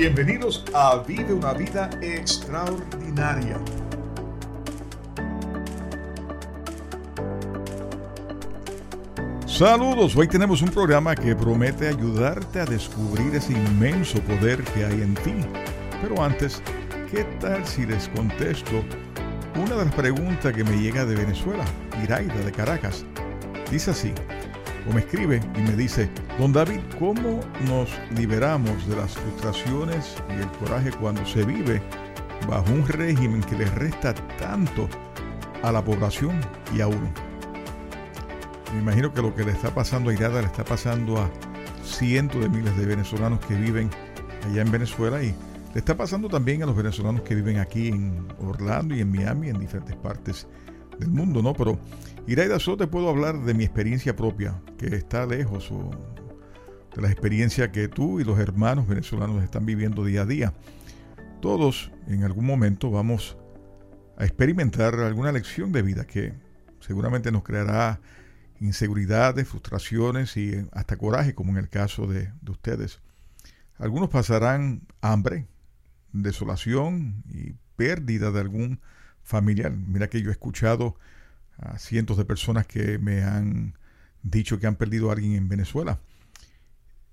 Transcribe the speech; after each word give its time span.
Bienvenidos 0.00 0.64
a 0.72 1.02
Vive 1.06 1.34
una 1.34 1.52
vida 1.52 1.90
extraordinaria. 2.00 3.60
Saludos, 9.44 10.16
hoy 10.16 10.26
tenemos 10.26 10.62
un 10.62 10.70
programa 10.70 11.14
que 11.14 11.36
promete 11.36 11.86
ayudarte 11.86 12.60
a 12.60 12.64
descubrir 12.64 13.34
ese 13.34 13.52
inmenso 13.52 14.22
poder 14.22 14.64
que 14.64 14.86
hay 14.86 15.02
en 15.02 15.14
ti. 15.16 15.34
Pero 16.00 16.24
antes, 16.24 16.62
¿qué 17.10 17.24
tal 17.38 17.66
si 17.66 17.84
les 17.84 18.08
contesto 18.08 18.82
una 19.56 19.76
de 19.76 19.84
las 19.84 19.94
preguntas 19.94 20.54
que 20.54 20.64
me 20.64 20.78
llega 20.78 21.04
de 21.04 21.14
Venezuela, 21.14 21.66
Iraida 22.02 22.36
de 22.36 22.52
Caracas? 22.52 23.04
Dice 23.70 23.90
así, 23.90 24.14
o 24.88 24.92
me 24.92 25.00
escribe 25.00 25.40
y 25.56 25.60
me 25.60 25.76
dice, 25.76 26.10
don 26.38 26.52
David, 26.52 26.80
¿cómo 26.98 27.40
nos 27.66 27.90
liberamos 28.16 28.86
de 28.88 28.96
las 28.96 29.12
frustraciones 29.12 30.16
y 30.30 30.40
el 30.40 30.48
coraje 30.52 30.90
cuando 30.92 31.24
se 31.26 31.44
vive 31.44 31.82
bajo 32.48 32.72
un 32.72 32.86
régimen 32.86 33.42
que 33.42 33.56
le 33.56 33.66
resta 33.66 34.14
tanto 34.38 34.88
a 35.62 35.72
la 35.72 35.84
población 35.84 36.40
y 36.74 36.80
a 36.80 36.88
uno? 36.88 37.12
Me 38.74 38.80
imagino 38.80 39.12
que 39.12 39.22
lo 39.22 39.34
que 39.34 39.44
le 39.44 39.52
está 39.52 39.74
pasando 39.74 40.10
a 40.10 40.14
Irada 40.14 40.40
le 40.40 40.46
está 40.46 40.64
pasando 40.64 41.18
a 41.18 41.30
cientos 41.84 42.40
de 42.40 42.48
miles 42.48 42.76
de 42.76 42.86
venezolanos 42.86 43.40
que 43.40 43.54
viven 43.54 43.90
allá 44.46 44.62
en 44.62 44.70
Venezuela 44.70 45.22
y 45.22 45.34
le 45.74 45.78
está 45.78 45.96
pasando 45.96 46.28
también 46.28 46.62
a 46.62 46.66
los 46.66 46.76
venezolanos 46.76 47.22
que 47.22 47.34
viven 47.34 47.58
aquí 47.58 47.88
en 47.88 48.26
Orlando 48.40 48.94
y 48.94 49.00
en 49.00 49.10
Miami, 49.10 49.50
en 49.50 49.58
diferentes 49.58 49.96
partes 49.96 50.46
del 50.98 51.10
mundo, 51.10 51.42
¿no? 51.42 51.54
Pero 51.54 51.78
Iraida, 52.30 52.60
solo 52.60 52.76
te 52.76 52.86
puedo 52.86 53.08
hablar 53.08 53.40
de 53.40 53.54
mi 53.54 53.64
experiencia 53.64 54.14
propia, 54.14 54.62
que 54.78 54.94
está 54.94 55.26
lejos 55.26 55.72
o 55.72 55.90
de 56.94 57.02
la 57.02 57.10
experiencia 57.10 57.72
que 57.72 57.88
tú 57.88 58.20
y 58.20 58.24
los 58.24 58.38
hermanos 58.38 58.86
venezolanos 58.86 59.42
están 59.42 59.66
viviendo 59.66 60.04
día 60.04 60.22
a 60.22 60.26
día. 60.26 60.54
Todos 61.40 61.90
en 62.06 62.22
algún 62.22 62.46
momento 62.46 62.88
vamos 62.92 63.36
a 64.16 64.26
experimentar 64.26 64.94
alguna 65.00 65.32
lección 65.32 65.72
de 65.72 65.82
vida 65.82 66.06
que 66.06 66.32
seguramente 66.78 67.32
nos 67.32 67.42
creará 67.42 68.00
inseguridades, 68.60 69.48
frustraciones 69.48 70.36
y 70.36 70.64
hasta 70.70 70.96
coraje, 70.96 71.34
como 71.34 71.50
en 71.50 71.56
el 71.56 71.68
caso 71.68 72.06
de, 72.06 72.30
de 72.42 72.52
ustedes. 72.52 73.00
Algunos 73.76 74.08
pasarán 74.08 74.82
hambre, 75.00 75.48
desolación 76.12 77.24
y 77.28 77.54
pérdida 77.74 78.30
de 78.30 78.38
algún 78.38 78.80
familiar. 79.24 79.72
Mira 79.72 80.08
que 80.08 80.22
yo 80.22 80.28
he 80.28 80.32
escuchado 80.32 80.94
a 81.60 81.78
cientos 81.78 82.16
de 82.16 82.24
personas 82.24 82.66
que 82.66 82.98
me 82.98 83.22
han 83.22 83.74
dicho 84.22 84.58
que 84.58 84.66
han 84.66 84.76
perdido 84.76 85.10
a 85.10 85.12
alguien 85.12 85.32
en 85.34 85.48
Venezuela. 85.48 86.00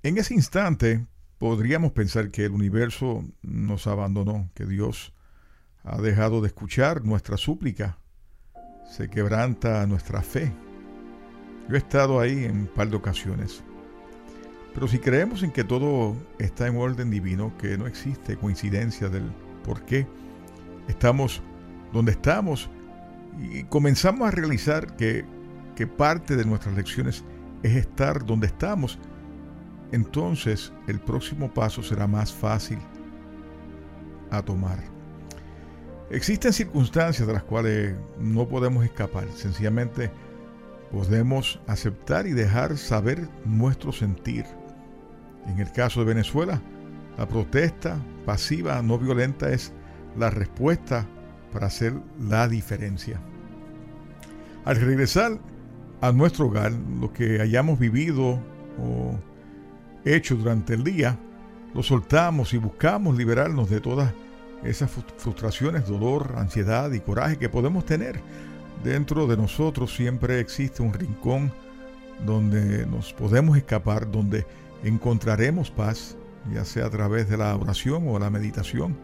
En 0.03 0.17
ese 0.17 0.33
instante 0.33 1.05
podríamos 1.37 1.91
pensar 1.91 2.31
que 2.31 2.45
el 2.45 2.51
universo 2.51 3.23
nos 3.41 3.87
abandonó, 3.87 4.49
que 4.53 4.65
Dios 4.65 5.13
ha 5.83 6.01
dejado 6.01 6.41
de 6.41 6.47
escuchar 6.47 7.03
nuestra 7.03 7.37
súplica, 7.37 7.99
se 8.89 9.09
quebranta 9.09 9.85
nuestra 9.85 10.21
fe. 10.21 10.51
Yo 11.67 11.75
he 11.75 11.79
estado 11.79 12.19
ahí 12.19 12.45
en 12.45 12.61
un 12.61 12.67
par 12.67 12.89
de 12.89 12.95
ocasiones. 12.95 13.63
Pero 14.73 14.87
si 14.87 14.99
creemos 14.99 15.43
en 15.43 15.51
que 15.51 15.63
todo 15.63 16.15
está 16.39 16.67
en 16.67 16.77
orden 16.77 17.09
divino, 17.09 17.53
que 17.57 17.77
no 17.77 17.87
existe 17.87 18.37
coincidencia 18.37 19.09
del 19.09 19.29
por 19.63 19.83
qué 19.85 20.07
estamos 20.87 21.41
donde 21.91 22.11
estamos 22.11 22.69
y 23.39 23.63
comenzamos 23.65 24.27
a 24.27 24.31
realizar 24.31 24.95
que, 24.95 25.25
que 25.75 25.87
parte 25.87 26.35
de 26.35 26.45
nuestras 26.45 26.75
lecciones 26.75 27.23
es 27.63 27.75
estar 27.75 28.25
donde 28.25 28.47
estamos, 28.47 28.99
entonces 29.91 30.73
el 30.87 30.99
próximo 30.99 31.53
paso 31.53 31.81
será 31.81 32.07
más 32.07 32.33
fácil 32.33 32.79
a 34.31 34.41
tomar. 34.41 34.79
Existen 36.09 36.53
circunstancias 36.53 37.27
de 37.27 37.33
las 37.33 37.43
cuales 37.43 37.95
no 38.19 38.47
podemos 38.47 38.85
escapar, 38.85 39.27
sencillamente 39.35 40.09
podemos 40.91 41.59
aceptar 41.67 42.27
y 42.27 42.31
dejar 42.31 42.77
saber 42.77 43.27
nuestro 43.45 43.91
sentir. 43.91 44.45
En 45.47 45.59
el 45.59 45.71
caso 45.71 45.99
de 45.99 46.05
Venezuela, 46.05 46.61
la 47.17 47.27
protesta 47.27 47.97
pasiva 48.25 48.81
no 48.81 48.97
violenta 48.97 49.49
es 49.49 49.73
la 50.17 50.29
respuesta 50.29 51.05
para 51.51 51.67
hacer 51.67 51.93
la 52.19 52.47
diferencia. 52.47 53.19
Al 54.65 54.75
regresar 54.75 55.39
a 56.01 56.11
nuestro 56.11 56.47
hogar, 56.47 56.71
lo 56.71 57.11
que 57.13 57.41
hayamos 57.41 57.79
vivido 57.79 58.39
o 58.79 59.17
hecho 60.05 60.35
durante 60.35 60.73
el 60.73 60.83
día, 60.83 61.17
lo 61.73 61.83
soltamos 61.83 62.53
y 62.53 62.57
buscamos 62.57 63.17
liberarnos 63.17 63.69
de 63.69 63.81
todas 63.81 64.13
esas 64.63 64.89
frustraciones, 65.17 65.87
dolor, 65.87 66.33
ansiedad 66.37 66.91
y 66.91 66.99
coraje 66.99 67.37
que 67.37 67.49
podemos 67.49 67.85
tener. 67.85 68.19
Dentro 68.83 69.27
de 69.27 69.37
nosotros 69.37 69.95
siempre 69.95 70.39
existe 70.39 70.83
un 70.83 70.93
rincón 70.93 71.51
donde 72.25 72.85
nos 72.85 73.13
podemos 73.13 73.57
escapar, 73.57 74.09
donde 74.09 74.45
encontraremos 74.83 75.71
paz, 75.71 76.17
ya 76.51 76.65
sea 76.65 76.85
a 76.85 76.89
través 76.89 77.29
de 77.29 77.37
la 77.37 77.55
oración 77.55 78.07
o 78.07 78.19
la 78.19 78.29
meditación 78.29 78.97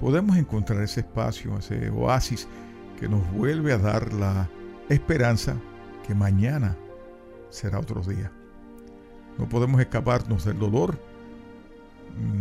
podemos 0.00 0.38
encontrar 0.38 0.82
ese 0.82 1.00
espacio, 1.00 1.58
ese 1.58 1.90
oasis 1.90 2.48
que 2.98 3.06
nos 3.06 3.30
vuelve 3.32 3.74
a 3.74 3.78
dar 3.78 4.14
la 4.14 4.48
esperanza 4.88 5.54
que 6.06 6.14
mañana 6.14 6.74
será 7.50 7.78
otro 7.78 8.00
día. 8.00 8.32
No 9.38 9.46
podemos 9.46 9.78
escaparnos 9.78 10.46
del 10.46 10.58
dolor, 10.58 10.98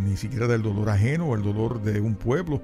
ni 0.06 0.16
siquiera 0.16 0.47
del 0.47 0.62
dolor 0.62 0.90
ajeno 0.90 1.28
o 1.28 1.36
el 1.36 1.44
dolor 1.44 1.81
de 1.81 2.00
un 2.00 2.16
pueblo, 2.16 2.62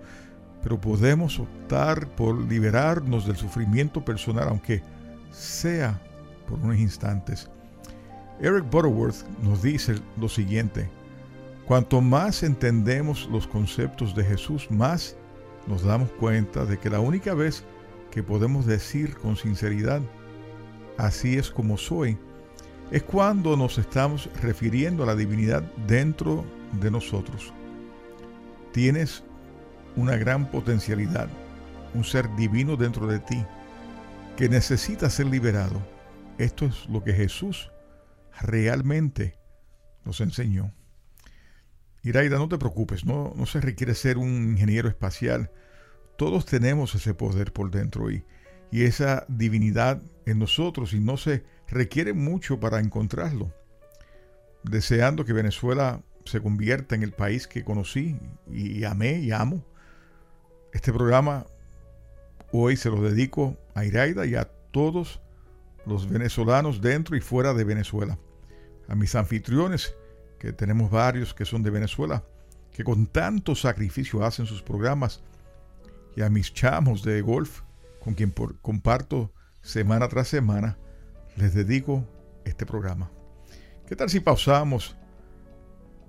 pero 0.64 0.80
podemos 0.80 1.40
optar 1.40 2.08
por 2.16 2.40
liberarnos 2.50 3.28
del 3.28 3.36
sufrimiento 3.36 4.04
personal, 4.04 4.48
aunque 4.48 4.82
sea 5.30 6.00
por 6.48 6.58
unos 6.60 6.78
instantes. 6.78 7.50
Eric 8.40 8.64
Butterworth 8.72 9.28
nos 9.44 9.62
dice 9.62 9.96
lo 10.18 10.30
siguiente, 10.30 10.90
Cuanto 11.68 12.00
más 12.00 12.44
entendemos 12.44 13.28
los 13.32 13.48
conceptos 13.48 14.14
de 14.16 14.24
Jesús, 14.24 14.70
más 14.70 15.18
nos 15.66 15.84
damos 15.84 16.12
cuenta 16.12 16.64
de 16.64 16.78
que 16.78 16.92
la 16.92 17.00
única 17.00 17.34
vez 17.34 17.64
que 18.12 18.22
podemos 18.22 18.68
decir 18.68 19.18
con 19.18 19.36
sinceridad, 19.36 20.02
así 20.98 21.38
es 21.38 21.50
como 21.50 21.78
soy, 21.78 22.20
es 22.92 23.02
cuando 23.02 23.58
nos 23.58 23.80
estamos 23.80 24.30
refiriendo 24.44 25.02
a 25.02 25.08
la 25.08 25.16
divinidad 25.16 25.64
dentro 25.88 26.46
de 26.80 26.92
nosotros. 26.92 27.52
Tienes 28.72 29.24
una 29.96 30.18
gran 30.18 30.52
potencialidad, 30.52 31.30
un 31.96 32.04
ser 32.04 32.34
divino 32.36 32.76
dentro 32.76 33.08
de 33.08 33.20
ti, 33.20 33.44
que 34.38 34.50
necesita 34.50 35.10
ser 35.10 35.26
liberado. 35.26 35.82
Esto 36.38 36.66
es 36.66 36.88
lo 36.90 37.04
que 37.04 37.14
Jesús 37.14 37.72
realmente 38.40 39.40
nos 40.04 40.22
enseñó. 40.22 40.72
Iraida, 42.06 42.38
no 42.38 42.48
te 42.48 42.60
preocupes, 42.60 43.04
no, 43.04 43.34
no 43.36 43.46
se 43.48 43.60
requiere 43.60 43.96
ser 43.96 44.18
un 44.20 44.52
ingeniero 44.52 44.88
espacial. 44.88 45.52
Todos 46.18 46.46
tenemos 46.46 46.94
ese 46.94 47.16
poder 47.16 47.52
por 47.52 47.72
dentro 47.72 48.12
y, 48.12 48.24
y 48.72 48.84
esa 48.84 49.26
divinidad 49.28 50.02
en 50.28 50.38
nosotros 50.38 50.94
y 50.94 51.00
no 51.00 51.18
se 51.18 51.44
requiere 51.68 52.14
mucho 52.14 52.60
para 52.60 52.80
encontrarlo. 52.80 53.52
Deseando 54.64 55.26
que 55.26 55.34
Venezuela 55.34 56.04
se 56.26 56.42
convierta 56.42 56.94
en 56.94 57.02
el 57.02 57.12
país 57.12 57.48
que 57.48 57.64
conocí 57.64 58.18
y 58.52 58.84
amé 58.84 59.20
y 59.20 59.32
amo. 59.32 59.66
Este 60.74 60.94
programa 60.94 61.48
hoy 62.52 62.78
se 62.78 62.92
lo 62.92 63.02
dedico 63.02 63.58
a 63.74 63.84
Iraida 63.84 64.28
y 64.28 64.36
a 64.36 64.46
todos 64.72 65.22
los 65.88 66.08
venezolanos 66.08 66.82
dentro 66.82 67.16
y 67.16 67.22
fuera 67.22 67.54
de 67.54 67.64
Venezuela. 67.64 68.20
A 68.88 68.96
mis 68.96 69.16
anfitriones 69.16 69.96
tenemos 70.54 70.92
varios 70.92 71.34
que 71.34 71.46
son 71.46 71.64
de 71.64 71.70
Venezuela, 71.70 72.24
que 72.72 72.84
con 72.84 73.08
tanto 73.08 73.56
sacrificio 73.56 74.26
hacen 74.26 74.46
sus 74.46 74.62
programas, 74.62 75.24
y 76.16 76.22
a 76.22 76.30
mis 76.30 76.54
chamos 76.54 77.04
de 77.04 77.22
golf, 77.22 77.62
con 78.00 78.14
quien 78.14 78.34
comparto 78.62 79.34
semana 79.62 80.08
tras 80.08 80.28
semana, 80.28 80.78
les 81.36 81.54
dedico 81.54 82.08
este 82.46 82.66
programa. 82.66 83.12
¿Qué 83.88 83.96
tal 83.96 84.10
si 84.10 84.20
pausamos 84.20 84.96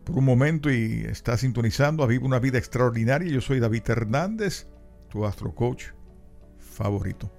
por 0.07 0.19
un 0.19 0.25
momento 0.25 0.71
y 0.71 1.05
estás 1.11 1.41
sintonizando 1.41 2.05
a 2.05 2.07
Viva 2.07 2.25
una 2.25 2.39
Vida 2.39 2.59
Extraordinaria. 2.59 3.29
Yo 3.29 3.41
soy 3.41 3.59
David 3.59 3.83
Hernández, 3.89 4.69
tu 5.11 5.27
astro 5.27 5.53
coach 5.53 5.87
favorito. 6.59 7.33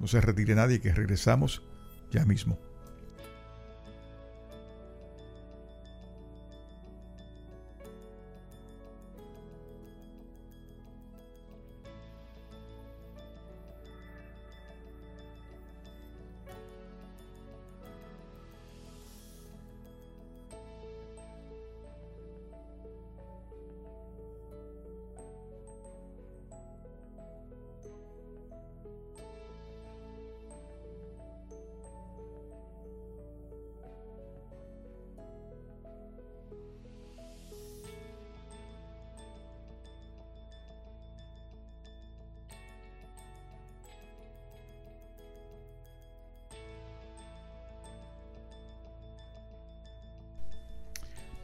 No 0.00 0.06
se 0.06 0.22
retire 0.22 0.54
nadie 0.54 0.80
que 0.80 0.94
regresamos 0.94 1.62
ya 2.10 2.24
mismo. 2.24 2.58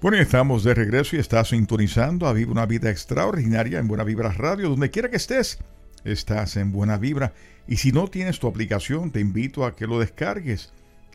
Bueno, 0.03 0.17
estamos 0.17 0.65
de 0.65 0.75
regreso 0.75 1.15
y 1.15 1.21
estás 1.21 1.51
sintonizando 1.51 2.27
a 2.27 2.33
Viva 2.33 2.51
una 2.51 2.67
Vida 2.67 2.91
Extraordinaria 2.91 3.79
en 3.79 3.87
Buena 3.87 4.03
Vibra 4.03 4.33
Radio. 4.33 4.69
Donde 4.69 4.91
quiera 4.91 5.09
que 5.09 5.17
estés, 5.17 5.61
estás 6.03 6.57
en 6.57 6.73
Buena 6.73 6.99
Vibra. 6.99 7.35
Y 7.69 7.77
si 7.77 7.93
no 7.93 8.09
tienes 8.09 8.41
tu 8.41 8.49
aplicación, 8.49 9.13
te 9.13 9.21
invito 9.21 9.65
a 9.65 9.77
que 9.77 9.87
lo 9.87 10.01
descargues 10.01 10.73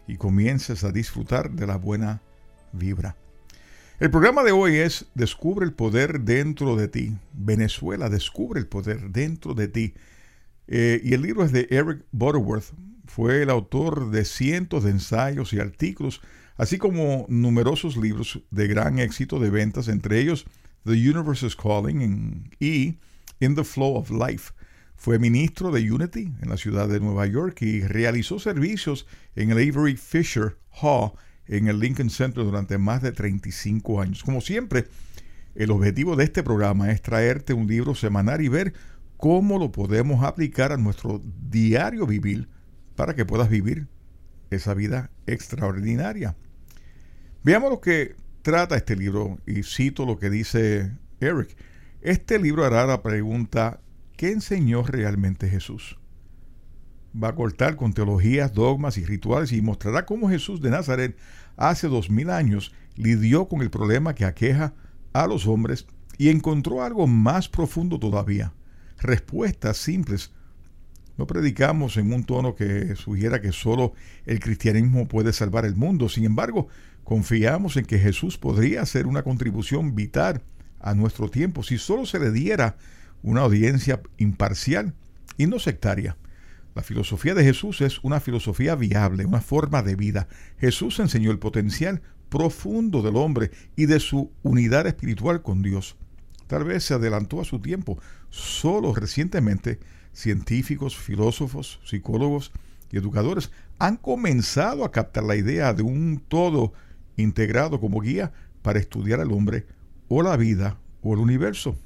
y 0.07 0.16
comiences 0.16 0.86
a 0.86 0.94
disfrutar 0.94 1.51
de 1.51 1.68
la 1.68 1.75
buena 1.75 2.22
vibra. 2.72 3.18
El 4.00 4.10
programa 4.10 4.42
de 4.44 4.54
hoy 4.54 4.78
es 4.78 5.07
Descubre 5.16 5.66
el 5.66 5.74
poder 5.74 6.22
dentro 6.22 6.78
de 6.78 6.88
ti. 6.88 7.18
Venezuela, 7.34 8.07
descubre 8.07 8.57
el 8.57 8.68
poder 8.68 9.10
dentro 9.10 9.54
de 9.54 9.68
ti. 9.68 9.95
Eh, 10.69 11.01
y 11.04 11.13
el 11.13 11.24
libro 11.24 11.44
es 11.44 11.51
de 11.51 11.68
Eric 11.72 12.06
Butterworth. 12.13 12.72
Fue 13.06 13.42
el 13.42 13.50
autor 13.50 14.12
de 14.12 14.24
cientos 14.24 14.86
de 14.86 14.92
ensayos 14.92 15.51
y 15.51 15.60
artículos 15.60 16.22
así 16.57 16.77
como 16.77 17.25
numerosos 17.30 17.98
libros 17.98 18.42
de 18.51 18.68
gran 18.68 19.00
éxito 19.00 19.39
de 19.39 19.50
ventas, 19.50 19.88
entre 19.88 20.19
ellos 20.19 20.45
The 20.83 20.94
Universe 20.94 21.45
is 21.45 21.56
Calling 21.56 22.50
y 22.59 22.98
In 23.39 23.56
the 23.56 23.63
Flow 23.63 23.95
of 23.95 24.09
Life. 24.09 24.54
Fue 24.95 25.19
ministro 25.19 25.71
de 25.71 25.92
Unity 25.92 26.33
en 26.42 26.50
la 26.50 26.57
ciudad 26.57 26.88
de 26.88 27.00
Nueva 27.00 27.27
York 27.27 27.62
y 27.62 27.81
realizó 27.81 28.39
servicios 28.39 29.06
en 29.36 29.51
el 29.51 29.57
Avery 29.57 29.95
Fisher 29.95 30.57
Hall 30.81 31.12
en 31.45 31.68
el 31.68 31.80
Lincoln 31.80 32.09
Center 32.09 32.44
durante 32.44 32.77
más 32.77 33.01
de 33.01 33.12
35 33.12 34.01
años. 34.01 34.24
Como 34.24 34.42
siempre, 34.42 34.88
el 35.56 35.71
objetivo 35.71 36.15
de 36.15 36.24
este 36.24 36.44
programa 36.44 36.92
es 36.92 37.01
traerte 37.01 37.53
un 37.53 37.68
libro 37.68 37.95
semanal 37.95 38.42
y 38.42 38.48
ver 38.48 38.74
cómo 39.18 39.57
lo 39.57 39.71
podemos 39.71 40.24
aplicar 40.24 40.71
a 40.71 40.77
nuestro 40.77 41.21
diario 41.50 42.06
vivir 42.06 42.48
para 42.95 43.15
que 43.15 43.25
puedas 43.25 43.50
vivir 43.50 43.88
esa 44.50 44.74
vida 44.74 45.12
extraordinaria. 45.25 46.36
Veamos 47.48 47.70
lo 47.70 47.80
que 47.80 48.18
trata 48.42 48.76
este 48.76 48.98
libro 48.98 49.40
y 49.48 49.64
cito 49.64 50.06
lo 50.06 50.20
que 50.20 50.30
dice 50.30 50.92
Eric. 51.22 51.56
Este 52.02 52.40
libro 52.40 52.66
hará 52.66 52.86
la 52.86 53.02
pregunta, 53.02 53.80
¿qué 54.18 54.34
enseñó 54.34 54.84
realmente 54.84 55.48
Jesús? 55.48 55.98
Va 57.16 57.30
a 57.30 57.36
cortar 57.36 57.78
con 57.78 57.94
teologías, 57.94 58.52
dogmas 58.52 58.98
y 58.98 59.06
rituales 59.06 59.54
y 59.54 59.62
mostrará 59.62 60.06
cómo 60.06 60.28
Jesús 60.28 60.62
de 60.62 60.72
Nazaret 60.72 61.18
hace 61.56 61.88
dos 61.88 62.10
mil 62.10 62.32
años 62.32 62.74
lidió 62.98 63.48
con 63.48 63.62
el 63.62 63.70
problema 63.70 64.14
que 64.14 64.26
aqueja 64.26 64.74
a 65.14 65.26
los 65.26 65.48
hombres 65.48 65.88
y 66.18 66.28
encontró 66.28 66.84
algo 66.84 67.08
más 67.08 67.48
profundo 67.48 67.98
todavía, 67.98 68.52
respuestas 68.98 69.78
simples. 69.78 70.34
No 71.18 71.26
predicamos 71.26 71.96
en 71.96 72.12
un 72.12 72.26
tono 72.26 72.56
que 72.56 72.96
sugiera 72.96 73.40
que 73.40 73.54
solo 73.54 73.94
el 74.26 74.42
cristianismo 74.42 75.08
puede 75.08 75.32
salvar 75.32 75.66
el 75.66 75.76
mundo. 75.76 76.10
Sin 76.10 76.26
embargo, 76.26 76.68
Confiamos 77.07 77.77
en 77.77 77.86
que 77.86 78.00
Jesús 78.00 78.38
podría 78.38 78.81
hacer 78.81 79.07
una 79.07 79.24
contribución 79.24 79.95
vital 79.95 80.42
a 80.81 80.94
nuestro 80.94 81.30
tiempo 81.30 81.63
si 81.63 81.77
solo 81.77 82.06
se 82.06 82.19
le 82.19 82.31
diera 82.31 82.75
una 83.24 83.44
audiencia 83.44 84.01
imparcial 84.18 84.94
y 85.38 85.48
no 85.48 85.57
sectaria. 85.57 86.18
La 86.75 86.83
filosofía 86.83 87.33
de 87.33 87.45
Jesús 87.45 87.80
es 87.80 88.04
una 88.04 88.19
filosofía 88.19 88.75
viable, 88.75 89.25
una 89.25 89.39
forma 89.39 89.83
de 89.83 89.95
vida. 89.95 90.27
Jesús 90.59 91.00
enseñó 91.00 91.31
el 91.31 91.39
potencial 91.39 92.01
profundo 92.27 93.01
del 93.01 93.15
hombre 93.15 93.51
y 93.77 93.86
de 93.86 94.01
su 94.01 94.30
unidad 94.44 94.86
espiritual 94.86 95.42
con 95.42 95.62
Dios. 95.62 95.95
Tal 96.48 96.65
vez 96.65 96.83
se 96.83 96.94
adelantó 96.94 97.39
a 97.39 97.45
su 97.45 97.62
tiempo. 97.62 97.98
Solo 98.31 98.94
recientemente 98.94 99.80
científicos, 100.12 100.98
filósofos, 100.98 101.80
psicólogos 101.86 102.51
y 102.92 102.98
educadores 102.98 103.50
han 103.80 103.95
comenzado 103.95 104.83
a 104.83 104.92
captar 104.92 105.24
la 105.24 105.38
idea 105.38 105.74
de 105.74 105.83
un 105.83 106.21
todo 106.27 106.74
integrado 107.18 107.80
como 107.80 108.00
guía 108.00 108.31
para 108.62 108.80
estudiar 108.80 109.19
al 109.19 109.31
hombre 109.31 109.66
o 110.08 110.22
la 110.22 110.38
vida 110.38 110.80
o 111.02 111.14
el 111.14 111.19
universo. 111.19 111.78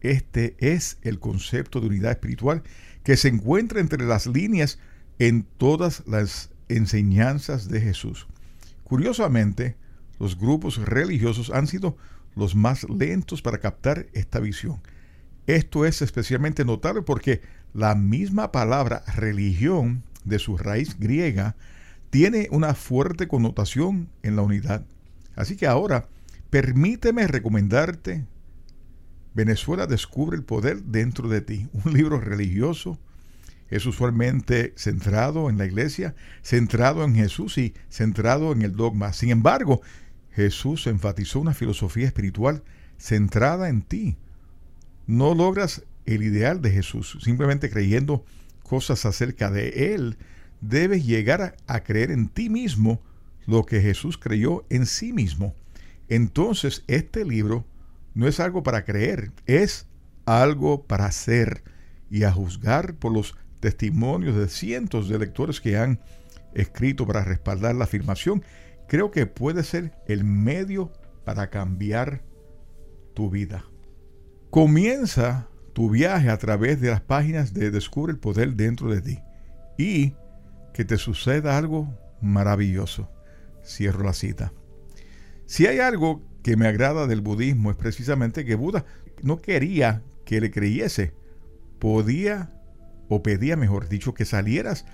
Este 0.00 0.56
es 0.58 0.98
el 1.02 1.18
concepto 1.18 1.80
de 1.80 1.88
unidad 1.88 2.12
espiritual 2.12 2.62
que 3.04 3.16
se 3.16 3.28
encuentra 3.28 3.80
entre 3.80 4.04
las 4.04 4.26
líneas 4.26 4.78
en 5.18 5.44
todas 5.58 6.02
las 6.06 6.50
enseñanzas 6.68 7.68
de 7.68 7.80
Jesús. 7.80 8.26
Curiosamente, 8.84 9.76
los 10.18 10.38
grupos 10.38 10.78
religiosos 10.78 11.50
han 11.50 11.66
sido 11.66 11.96
los 12.34 12.54
más 12.54 12.88
lentos 12.88 13.42
para 13.42 13.58
captar 13.58 14.06
esta 14.12 14.40
visión. 14.40 14.80
Esto 15.46 15.84
es 15.84 16.02
especialmente 16.02 16.64
notable 16.64 17.02
porque 17.02 17.40
la 17.74 17.94
misma 17.94 18.52
palabra 18.52 19.02
religión 19.16 20.02
de 20.24 20.38
su 20.38 20.56
raíz 20.56 20.98
griega 20.98 21.56
tiene 22.10 22.48
una 22.50 22.74
fuerte 22.74 23.28
connotación 23.28 24.08
en 24.22 24.36
la 24.36 24.42
unidad. 24.42 24.84
Así 25.36 25.56
que 25.56 25.66
ahora, 25.66 26.08
permíteme 26.50 27.26
recomendarte 27.26 28.26
Venezuela 29.32 29.86
descubre 29.86 30.36
el 30.36 30.44
poder 30.44 30.82
dentro 30.82 31.28
de 31.28 31.40
ti, 31.40 31.68
un 31.84 31.92
libro 31.92 32.20
religioso. 32.20 32.98
Es 33.68 33.86
usualmente 33.86 34.72
centrado 34.76 35.48
en 35.48 35.56
la 35.56 35.64
iglesia, 35.64 36.16
centrado 36.42 37.04
en 37.04 37.14
Jesús 37.14 37.56
y 37.56 37.74
centrado 37.88 38.50
en 38.52 38.62
el 38.62 38.74
dogma. 38.74 39.12
Sin 39.12 39.30
embargo, 39.30 39.80
Jesús 40.32 40.88
enfatizó 40.88 41.38
una 41.38 41.54
filosofía 41.54 42.06
espiritual 42.06 42.64
centrada 42.98 43.68
en 43.68 43.82
ti. 43.82 44.16
No 45.06 45.34
logras 45.34 45.84
el 46.04 46.24
ideal 46.24 46.60
de 46.62 46.72
Jesús 46.72 47.18
simplemente 47.22 47.70
creyendo 47.70 48.24
cosas 48.64 49.06
acerca 49.06 49.50
de 49.50 49.94
Él, 49.94 50.18
debes 50.60 51.06
llegar 51.06 51.56
a, 51.66 51.80
creer 51.80 52.10
en 52.10 52.28
ti 52.28 52.48
mismo 52.50 53.00
lo 53.46 53.64
que 53.64 53.80
Jesús 53.80 54.18
creyó 54.18 54.64
en 54.70 54.86
sí 54.86 55.12
mismo. 55.12 55.54
Entonces 56.08 56.84
este 56.86 57.24
libro 57.24 57.64
no 58.14 58.26
es 58.26 58.40
algo 58.40 58.62
para 58.62 58.84
creer, 58.84 59.32
es 59.46 59.86
algo 60.26 60.84
para 60.84 61.06
hacer 61.06 61.62
y 62.10 62.24
a 62.24 62.32
juzgar 62.32 62.94
por 62.94 63.12
los 63.12 63.36
testimonios 63.60 64.36
de 64.36 64.48
cientos 64.48 65.08
de 65.08 65.18
lectores 65.18 65.60
que 65.60 65.76
han 65.76 66.00
escrito 66.54 67.06
para 67.06 67.24
respaldar 67.24 67.74
la 67.74 67.84
afirmación, 67.84 68.42
creo 68.88 69.10
que 69.10 69.26
puede 69.26 69.62
ser 69.62 69.92
el 70.08 70.24
medio 70.24 70.92
para 71.24 71.50
cambiar 71.50 72.22
tu 73.14 73.30
vida. 73.30 73.64
Comienza 74.50 75.48
tu 75.72 75.90
viaje 75.90 76.28
a 76.28 76.38
través 76.38 76.80
de 76.80 76.90
las 76.90 77.00
páginas 77.00 77.54
de 77.54 77.70
Descubre 77.70 78.12
el 78.12 78.18
Poder 78.18 78.54
dentro 78.54 78.90
de 78.90 79.00
ti 79.00 79.18
y 79.78 80.14
que 80.72 80.84
te 80.84 80.96
suceda 80.96 81.56
algo 81.56 81.94
maravilloso. 82.20 83.10
Cierro 83.64 84.04
la 84.04 84.12
cita. 84.12 84.52
Si 85.46 85.66
hay 85.66 85.80
algo 85.80 86.22
que 86.42 86.56
me 86.56 86.66
agrada 86.66 87.06
del 87.06 87.20
budismo 87.20 87.70
es 87.70 87.76
precisamente 87.76 88.44
que 88.44 88.54
Buda 88.54 88.84
no 89.22 89.40
quería 89.40 90.02
que 90.24 90.40
le 90.40 90.50
creyese. 90.50 91.12
Podía 91.78 92.50
o 93.08 93.22
pedía, 93.22 93.56
mejor 93.56 93.88
dicho, 93.88 94.14
que 94.14 94.24
salieras 94.24 94.86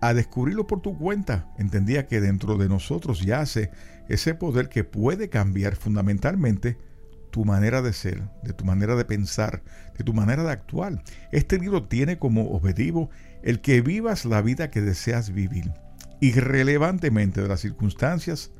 a 0.00 0.14
descubrirlo 0.14 0.66
por 0.66 0.80
tu 0.80 0.96
cuenta. 0.96 1.52
Entendía 1.58 2.06
que 2.06 2.20
dentro 2.20 2.56
de 2.56 2.68
nosotros 2.68 3.22
yace 3.22 3.70
ese 4.08 4.34
poder 4.34 4.68
que 4.68 4.84
puede 4.84 5.28
cambiar 5.28 5.76
fundamentalmente 5.76 6.78
tu 7.30 7.44
manera 7.44 7.82
de 7.82 7.92
ser, 7.92 8.22
de 8.42 8.52
tu 8.52 8.64
manera 8.64 8.96
de 8.96 9.04
pensar, 9.04 9.62
de 9.98 10.04
tu 10.04 10.14
manera 10.14 10.42
de 10.44 10.52
actuar. 10.52 11.02
Este 11.32 11.58
libro 11.58 11.82
tiene 11.82 12.18
como 12.18 12.50
objetivo 12.52 13.10
el 13.46 13.60
que 13.60 13.80
vivas 13.80 14.24
la 14.24 14.42
vida 14.42 14.70
que 14.72 14.80
deseas 14.80 15.32
vivir, 15.32 15.70
irrelevantemente 16.20 17.40
de 17.40 17.46
las 17.46 17.60
circunstancias 17.60 18.50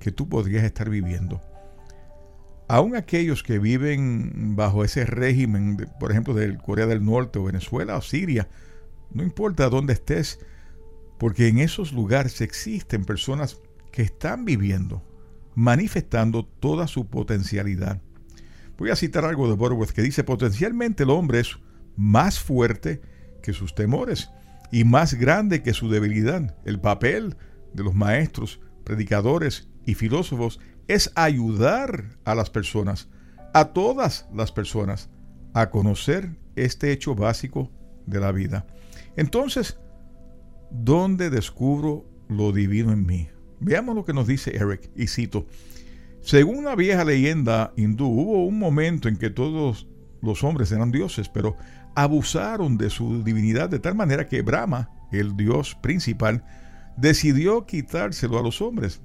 que 0.00 0.10
tú 0.10 0.28
podrías 0.28 0.64
estar 0.64 0.90
viviendo. 0.90 1.40
aún 2.66 2.96
aquellos 2.96 3.44
que 3.44 3.60
viven 3.60 4.56
bajo 4.56 4.84
ese 4.84 5.04
régimen, 5.04 5.76
por 6.00 6.10
ejemplo, 6.10 6.34
de 6.34 6.56
Corea 6.58 6.86
del 6.86 7.04
Norte 7.04 7.38
o 7.38 7.44
Venezuela 7.44 7.96
o 7.96 8.02
Siria, 8.02 8.48
no 9.12 9.22
importa 9.22 9.68
dónde 9.68 9.92
estés, 9.92 10.40
porque 11.18 11.46
en 11.46 11.58
esos 11.58 11.92
lugares 11.92 12.40
existen 12.40 13.04
personas 13.04 13.60
que 13.92 14.02
están 14.02 14.44
viviendo, 14.44 15.04
manifestando 15.54 16.44
toda 16.44 16.88
su 16.88 17.06
potencialidad. 17.06 18.02
Voy 18.78 18.90
a 18.90 18.96
citar 18.96 19.24
algo 19.24 19.46
de 19.46 19.54
Borworth 19.54 19.92
que 19.92 20.02
dice, 20.02 20.24
potencialmente 20.24 21.04
el 21.04 21.10
hombre 21.10 21.38
es 21.38 21.56
más 21.96 22.40
fuerte 22.40 23.00
que 23.44 23.52
sus 23.52 23.74
temores 23.74 24.30
y 24.72 24.84
más 24.84 25.14
grande 25.14 25.62
que 25.62 25.74
su 25.74 25.90
debilidad. 25.90 26.56
El 26.64 26.80
papel 26.80 27.36
de 27.74 27.84
los 27.84 27.94
maestros, 27.94 28.58
predicadores 28.84 29.68
y 29.84 29.94
filósofos 29.94 30.58
es 30.88 31.12
ayudar 31.14 32.16
a 32.24 32.34
las 32.34 32.48
personas, 32.48 33.08
a 33.52 33.66
todas 33.66 34.26
las 34.34 34.50
personas, 34.50 35.10
a 35.52 35.68
conocer 35.68 36.30
este 36.56 36.90
hecho 36.90 37.14
básico 37.14 37.70
de 38.06 38.18
la 38.18 38.32
vida. 38.32 38.66
Entonces, 39.14 39.78
¿dónde 40.70 41.28
descubro 41.28 42.06
lo 42.28 42.50
divino 42.52 42.92
en 42.92 43.04
mí? 43.04 43.28
Veamos 43.60 43.94
lo 43.94 44.06
que 44.06 44.14
nos 44.14 44.26
dice 44.26 44.56
Eric, 44.56 44.90
y 44.96 45.06
cito, 45.06 45.46
según 46.22 46.56
una 46.56 46.74
vieja 46.74 47.04
leyenda 47.04 47.74
hindú, 47.76 48.06
hubo 48.06 48.46
un 48.46 48.58
momento 48.58 49.08
en 49.08 49.18
que 49.18 49.28
todos 49.28 49.86
los 50.22 50.42
hombres 50.42 50.72
eran 50.72 50.90
dioses, 50.90 51.28
pero 51.28 51.56
abusaron 51.94 52.76
de 52.76 52.90
su 52.90 53.22
divinidad 53.22 53.68
de 53.68 53.78
tal 53.78 53.94
manera 53.94 54.28
que 54.28 54.42
Brahma, 54.42 54.90
el 55.12 55.36
dios 55.36 55.76
principal, 55.82 56.44
decidió 56.96 57.66
quitárselo 57.66 58.38
a 58.38 58.42
los 58.42 58.60
hombres 58.60 59.00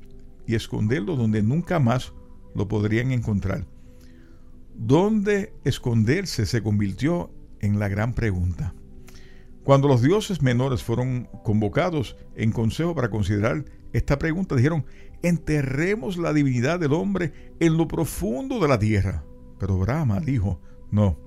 y 0.48 0.56
esconderlo 0.56 1.16
donde 1.16 1.44
nunca 1.44 1.80
más 1.80 2.14
lo 2.56 2.68
podrían 2.68 3.12
encontrar. 3.12 3.66
¿Dónde 4.76 5.54
esconderse 5.66 6.46
se 6.46 6.64
convirtió 6.64 7.32
en 7.60 7.80
la 7.80 7.90
gran 7.90 8.14
pregunta? 8.14 8.74
Cuando 9.64 9.88
los 9.88 10.02
dioses 10.02 10.42
menores 10.42 10.84
fueron 10.84 11.30
convocados 11.44 12.16
en 12.36 12.52
consejo 12.52 12.96
para 12.96 13.10
considerar 13.10 13.66
esta 13.94 14.18
pregunta, 14.18 14.56
dijeron, 14.56 14.86
enterremos 15.22 16.18
la 16.18 16.34
divinidad 16.34 16.80
del 16.80 16.94
hombre 16.94 17.54
en 17.60 17.78
lo 17.78 17.88
profundo 17.88 18.60
de 18.60 18.68
la 18.68 18.80
tierra. 18.80 19.24
Pero 19.60 19.78
Brahma 19.78 20.20
dijo, 20.22 20.62
no, 20.92 21.20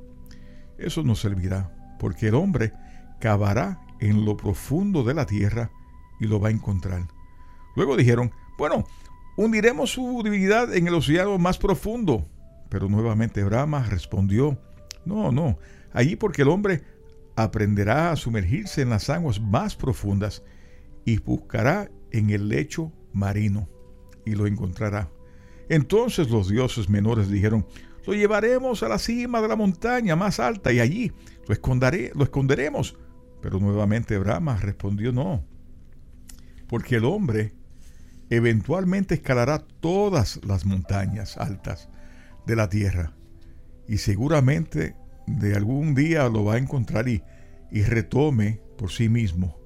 eso 0.87 1.03
no 1.03 1.15
servirá, 1.15 1.71
porque 1.99 2.29
el 2.29 2.35
hombre 2.35 2.73
cavará 3.21 3.81
en 4.01 4.25
lo 4.25 4.37
profundo 4.37 5.05
de 5.05 5.15
la 5.15 5.27
tierra 5.27 5.71
y 6.21 6.27
lo 6.27 6.41
va 6.41 6.49
a 6.49 6.53
encontrar. 6.53 7.07
Luego 7.77 7.97
dijeron, 7.97 8.33
bueno, 8.59 8.85
hundiremos 9.37 9.91
su 9.93 10.23
divinidad 10.23 10.75
en 10.75 10.87
el 10.87 10.95
océano 10.95 11.39
más 11.39 11.59
profundo. 11.59 12.27
Pero 12.69 12.89
nuevamente 12.89 13.45
Brahma 13.45 13.85
respondió, 13.85 14.59
no, 15.05 15.31
no, 15.31 15.59
allí 15.93 16.17
porque 16.17 16.43
el 16.43 16.49
hombre 16.49 16.83
aprenderá 17.37 18.11
a 18.11 18.17
sumergirse 18.17 18.83
en 18.83 18.91
las 18.91 19.11
aguas 19.11 19.41
más 19.41 19.77
profundas 19.77 20.43
y 21.05 21.19
buscará 21.19 21.91
en 22.11 22.31
el 22.31 22.49
lecho 22.49 22.93
marino 23.13 23.69
y 24.25 24.35
lo 24.35 24.47
encontrará. 24.47 25.11
Entonces 25.69 26.31
los 26.31 26.49
dioses 26.49 26.89
menores 26.89 27.31
dijeron, 27.31 27.67
lo 28.07 28.15
llevaremos 28.15 28.83
a 28.83 28.89
la 28.89 28.99
cima 28.99 29.41
de 29.41 29.49
la 29.49 29.57
montaña 29.57 30.17
más 30.17 30.41
alta 30.41 30.73
y 30.73 30.81
allí 30.81 31.13
lo, 31.47 31.55
esconderé, 31.55 32.13
lo 32.15 32.25
esconderemos. 32.25 32.97
Pero 33.41 33.59
nuevamente 33.59 34.19
Brahma 34.19 34.57
respondió 34.57 35.13
no, 35.13 35.45
porque 36.69 36.97
el 36.97 37.05
hombre 37.05 37.55
eventualmente 38.31 39.15
escalará 39.15 39.59
todas 39.59 40.41
las 40.45 40.65
montañas 40.65 41.37
altas 41.37 41.89
de 42.47 42.57
la 42.57 42.69
tierra 42.69 43.15
y 43.89 43.99
seguramente 43.99 44.97
de 45.27 45.55
algún 45.55 45.95
día 45.95 46.29
lo 46.29 46.45
va 46.45 46.55
a 46.55 46.59
encontrar 46.59 47.09
y, 47.09 47.23
y 47.71 47.83
retome 47.83 48.61
por 48.79 48.91
sí 48.91 49.09
mismo. 49.09 49.59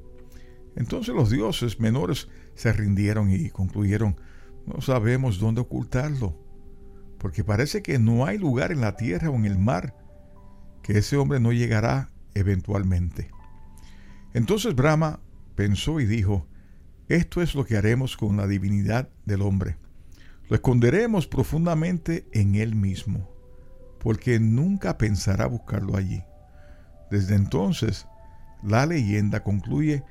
Entonces 0.75 1.15
los 1.15 1.31
dioses 1.31 1.81
menores 1.81 2.29
se 2.55 2.73
rindieron 2.73 3.31
y 3.31 3.51
concluyeron, 3.51 4.21
no 4.67 4.81
sabemos 4.81 5.39
dónde 5.39 5.61
ocultarlo, 5.61 6.46
porque 7.19 7.45
parece 7.45 7.83
que 7.83 7.99
no 7.99 8.27
hay 8.27 8.39
lugar 8.39 8.73
en 8.73 8.81
la 8.81 8.97
tierra 8.97 9.31
o 9.31 9.35
en 9.35 9.45
el 9.45 9.59
mar 9.59 9.95
que 10.83 10.99
ese 10.99 11.17
hombre 11.17 11.41
no 11.41 11.53
llegará 11.53 12.11
eventualmente. 12.35 13.31
Entonces 14.35 14.75
Brahma 14.75 15.21
pensó 15.55 15.99
y 16.01 16.07
dijo, 16.07 16.47
esto 17.09 17.41
es 17.41 17.55
lo 17.55 17.65
que 17.65 17.77
haremos 17.77 18.17
con 18.17 18.37
la 18.37 18.47
divinidad 18.47 19.09
del 19.25 19.43
hombre. 19.43 19.77
Lo 20.49 20.57
esconderemos 20.57 21.27
profundamente 21.27 22.27
en 22.33 22.55
él 22.55 22.75
mismo, 22.75 23.29
porque 23.99 24.39
nunca 24.39 24.99
pensará 24.99 25.47
buscarlo 25.47 25.97
allí. 25.97 26.23
Desde 27.11 27.35
entonces, 27.35 28.07
la 28.63 28.87
leyenda 28.87 29.43
concluye, 29.43 30.05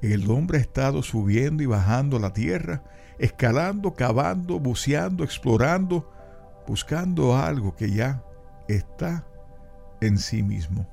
el 0.00 0.30
hombre 0.30 0.58
ha 0.58 0.60
estado 0.60 1.02
subiendo 1.02 1.62
y 1.62 1.66
bajando 1.66 2.18
la 2.18 2.32
tierra, 2.32 2.82
escalando, 3.18 3.94
cavando, 3.94 4.58
buceando, 4.58 5.24
explorando, 5.24 6.10
buscando 6.66 7.36
algo 7.36 7.74
que 7.74 7.90
ya 7.90 8.24
está 8.68 9.26
en 10.00 10.18
sí 10.18 10.42
mismo. 10.42 10.88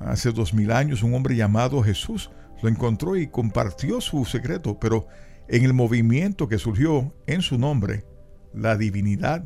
Hace 0.00 0.32
dos 0.32 0.54
mil 0.54 0.70
años 0.70 1.02
un 1.02 1.14
hombre 1.14 1.36
llamado 1.36 1.82
Jesús 1.82 2.30
lo 2.62 2.68
encontró 2.68 3.16
y 3.16 3.26
compartió 3.26 4.00
su 4.00 4.24
secreto, 4.24 4.78
pero 4.78 5.06
en 5.48 5.64
el 5.64 5.72
movimiento 5.72 6.48
que 6.48 6.58
surgió 6.58 7.14
en 7.26 7.42
su 7.42 7.58
nombre, 7.58 8.04
la 8.52 8.76
divinidad 8.76 9.44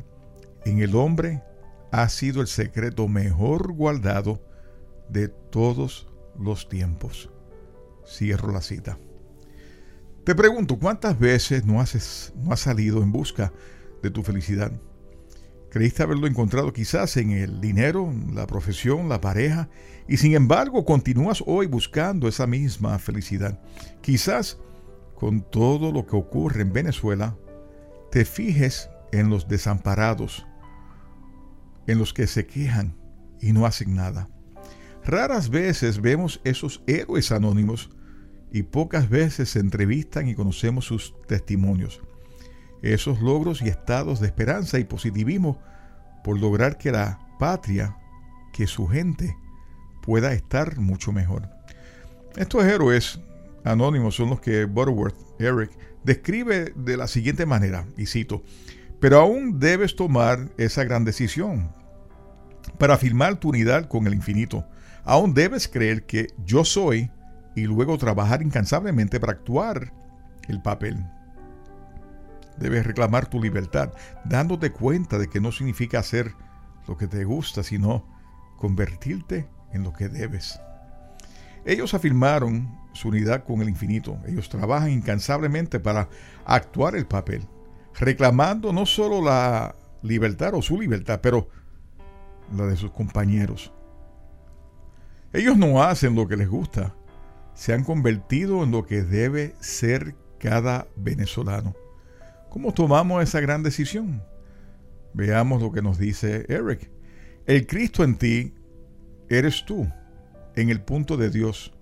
en 0.65 0.79
el 0.79 0.95
hombre 0.95 1.43
ha 1.91 2.09
sido 2.09 2.41
el 2.41 2.47
secreto 2.47 3.07
mejor 3.07 3.71
guardado 3.73 4.41
de 5.09 5.29
todos 5.29 6.07
los 6.37 6.67
tiempos. 6.67 7.29
Cierro 8.05 8.51
la 8.51 8.61
cita. 8.61 8.97
Te 10.25 10.33
pregunto, 10.35 10.77
¿cuántas 10.79 11.17
veces 11.19 11.65
no, 11.65 11.79
has, 11.79 12.31
salido 12.55 13.03
en 13.03 13.11
busca 13.11 13.53
de 14.01 14.09
tu 14.09 14.23
felicidad? 14.23 14.71
Creíste 15.75 16.03
haberlo 16.03 16.25
encontrado 16.25 16.71
quizás 16.71 17.17
en 17.17 17.31
el 17.31 17.59
dinero, 17.59 18.09
la 18.33 18.47
profesión, 18.47 19.09
la 19.09 19.19
pareja, 19.19 19.67
y 20.07 20.15
sin 20.15 20.33
embargo 20.33 20.85
continúas 20.85 21.43
hoy 21.45 21.67
buscando 21.67 22.29
esa 22.29 22.47
misma 22.47 22.97
felicidad. 22.97 23.59
Quizás 23.99 24.57
con 25.15 25.41
todo 25.41 25.91
lo 25.91 26.05
que 26.05 26.15
ocurre 26.15 26.61
en 26.61 26.71
Venezuela, 26.71 27.35
te 28.09 28.23
fijes 28.23 28.89
en 29.11 29.29
los 29.29 29.49
desamparados, 29.49 30.47
en 31.87 31.99
los 31.99 32.13
que 32.13 32.25
se 32.25 32.45
quejan 32.47 32.95
y 33.41 33.51
no 33.51 33.65
hacen 33.65 33.95
nada. 33.95 34.29
Raras 35.03 35.49
veces 35.49 35.99
vemos 35.99 36.39
esos 36.45 36.83
héroes 36.87 37.33
anónimos 37.33 37.89
y 38.49 38.63
pocas 38.63 39.09
veces 39.09 39.49
se 39.49 39.59
entrevistan 39.59 40.29
y 40.29 40.35
conocemos 40.35 40.85
sus 40.85 41.13
testimonios 41.27 42.01
esos 42.93 43.21
logros 43.21 43.61
y 43.61 43.67
estados 43.67 44.19
de 44.19 44.27
esperanza 44.27 44.79
y 44.79 44.83
positivismo 44.83 45.59
por 46.23 46.39
lograr 46.39 46.77
que 46.77 46.91
la 46.91 47.19
patria, 47.39 47.97
que 48.53 48.67
su 48.67 48.87
gente 48.87 49.35
pueda 50.01 50.33
estar 50.33 50.77
mucho 50.77 51.11
mejor. 51.11 51.49
Estos 52.35 52.63
héroes 52.63 53.19
anónimos 53.63 54.15
son 54.15 54.29
los 54.29 54.39
que 54.39 54.65
Butterworth 54.65 55.15
Eric 55.39 55.71
describe 56.03 56.73
de 56.75 56.97
la 56.97 57.07
siguiente 57.07 57.45
manera, 57.45 57.85
y 57.97 58.05
cito, 58.05 58.43
pero 58.99 59.19
aún 59.19 59.59
debes 59.59 59.95
tomar 59.95 60.49
esa 60.57 60.83
gran 60.83 61.05
decisión 61.05 61.71
para 62.77 62.95
afirmar 62.95 63.37
tu 63.37 63.49
unidad 63.49 63.87
con 63.87 64.07
el 64.07 64.13
infinito. 64.13 64.65
Aún 65.03 65.33
debes 65.33 65.67
creer 65.67 66.05
que 66.05 66.27
yo 66.45 66.65
soy 66.65 67.11
y 67.55 67.63
luego 67.63 67.97
trabajar 67.97 68.41
incansablemente 68.41 69.19
para 69.19 69.33
actuar 69.33 69.93
el 70.47 70.61
papel. 70.61 70.97
Debes 72.57 72.85
reclamar 72.85 73.27
tu 73.27 73.41
libertad, 73.41 73.91
dándote 74.23 74.71
cuenta 74.71 75.17
de 75.17 75.27
que 75.27 75.41
no 75.41 75.51
significa 75.51 75.99
hacer 75.99 76.33
lo 76.87 76.97
que 76.97 77.07
te 77.07 77.23
gusta, 77.25 77.63
sino 77.63 78.07
convertirte 78.57 79.47
en 79.73 79.83
lo 79.83 79.93
que 79.93 80.07
debes. 80.07 80.59
Ellos 81.65 81.93
afirmaron 81.93 82.79
su 82.93 83.09
unidad 83.09 83.43
con 83.43 83.61
el 83.61 83.69
infinito. 83.69 84.17
Ellos 84.27 84.49
trabajan 84.49 84.91
incansablemente 84.91 85.79
para 85.79 86.07
actuar 86.45 86.95
el 86.95 87.05
papel, 87.05 87.47
reclamando 87.95 88.71
no 88.71 88.85
solo 88.85 89.21
la 89.21 89.75
libertad 90.01 90.53
o 90.53 90.61
su 90.61 90.79
libertad, 90.79 91.19
pero 91.21 91.49
la 92.55 92.65
de 92.67 92.77
sus 92.77 92.91
compañeros. 92.91 93.73
Ellos 95.33 95.57
no 95.57 95.83
hacen 95.83 96.15
lo 96.15 96.27
que 96.27 96.37
les 96.37 96.47
gusta, 96.47 96.95
se 97.53 97.73
han 97.73 97.83
convertido 97.83 98.63
en 98.63 98.71
lo 98.71 98.85
que 98.85 99.01
debe 99.01 99.55
ser 99.59 100.15
cada 100.39 100.87
venezolano. 100.95 101.73
¿Cómo 102.55 102.73
tomamos 102.73 103.21
esa 103.21 103.41
gran 103.41 103.63
decisión? 103.63 104.23
Veamos 105.13 105.61
lo 105.61 105.73
que 105.73 105.81
nos 105.81 105.97
dice 105.97 106.45
Eric. 106.47 106.89
El 107.45 107.67
Cristo 107.67 108.01
en 108.01 108.15
ti 108.15 108.53
eres 109.27 109.65
tú, 109.65 109.85
en 110.55 110.69
el 110.69 110.79
punto 110.79 111.17
de 111.17 111.29
Dios. 111.29 111.73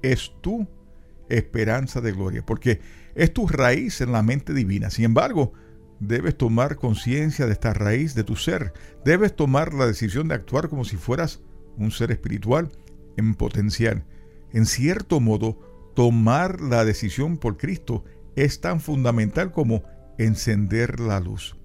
Es 0.00 0.32
tu 0.40 0.66
esperanza 1.28 2.00
de 2.00 2.12
gloria, 2.12 2.46
porque 2.46 2.80
es 3.14 3.34
tu 3.34 3.46
raíz 3.46 4.00
en 4.00 4.10
la 4.10 4.22
mente 4.22 4.54
divina. 4.54 4.88
Sin 4.88 5.04
embargo, 5.04 5.52
Debes 6.00 6.36
tomar 6.38 6.76
conciencia 6.76 7.44
de 7.44 7.52
esta 7.52 7.74
raíz 7.74 8.14
de 8.14 8.24
tu 8.24 8.34
ser. 8.34 8.72
Debes 9.04 9.36
tomar 9.36 9.74
la 9.74 9.86
decisión 9.86 10.28
de 10.28 10.34
actuar 10.34 10.70
como 10.70 10.86
si 10.86 10.96
fueras 10.96 11.42
un 11.76 11.90
ser 11.90 12.10
espiritual 12.10 12.72
en 13.18 13.34
potencial. 13.34 14.04
En 14.52 14.64
cierto 14.64 15.20
modo, 15.20 15.60
tomar 15.94 16.62
la 16.62 16.86
decisión 16.86 17.36
por 17.36 17.58
Cristo 17.58 18.02
es 18.34 18.62
tan 18.62 18.80
fundamental 18.80 19.52
como 19.52 19.84
encender 20.18 21.00
la 21.00 21.20
luz. 21.20 21.56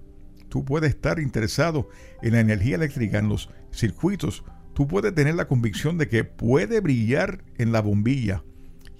Tú 0.48 0.64
puedes 0.64 0.90
estar 0.90 1.20
interesado 1.20 1.88
en 2.22 2.32
la 2.32 2.40
energía 2.40 2.76
eléctrica, 2.76 3.18
en 3.18 3.28
los 3.28 3.50
circuitos. 3.72 4.44
Tú 4.74 4.86
puedes 4.86 5.14
tener 5.14 5.34
la 5.34 5.48
convicción 5.48 5.98
de 5.98 6.08
que 6.08 6.24
puede 6.24 6.80
brillar 6.80 7.44
en 7.56 7.72
la 7.72 7.82
bombilla 7.82 8.44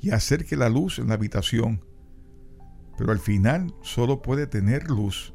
y 0.01 0.11
hacer 0.11 0.45
que 0.45 0.57
la 0.57 0.69
luz 0.69 0.99
en 0.99 1.09
la 1.09 1.15
habitación. 1.15 1.85
Pero 2.97 3.13
al 3.13 3.21
final 3.21 3.75
solo 3.83 4.23
puede 4.23 4.47
tener 4.47 4.91
luz 4.91 5.35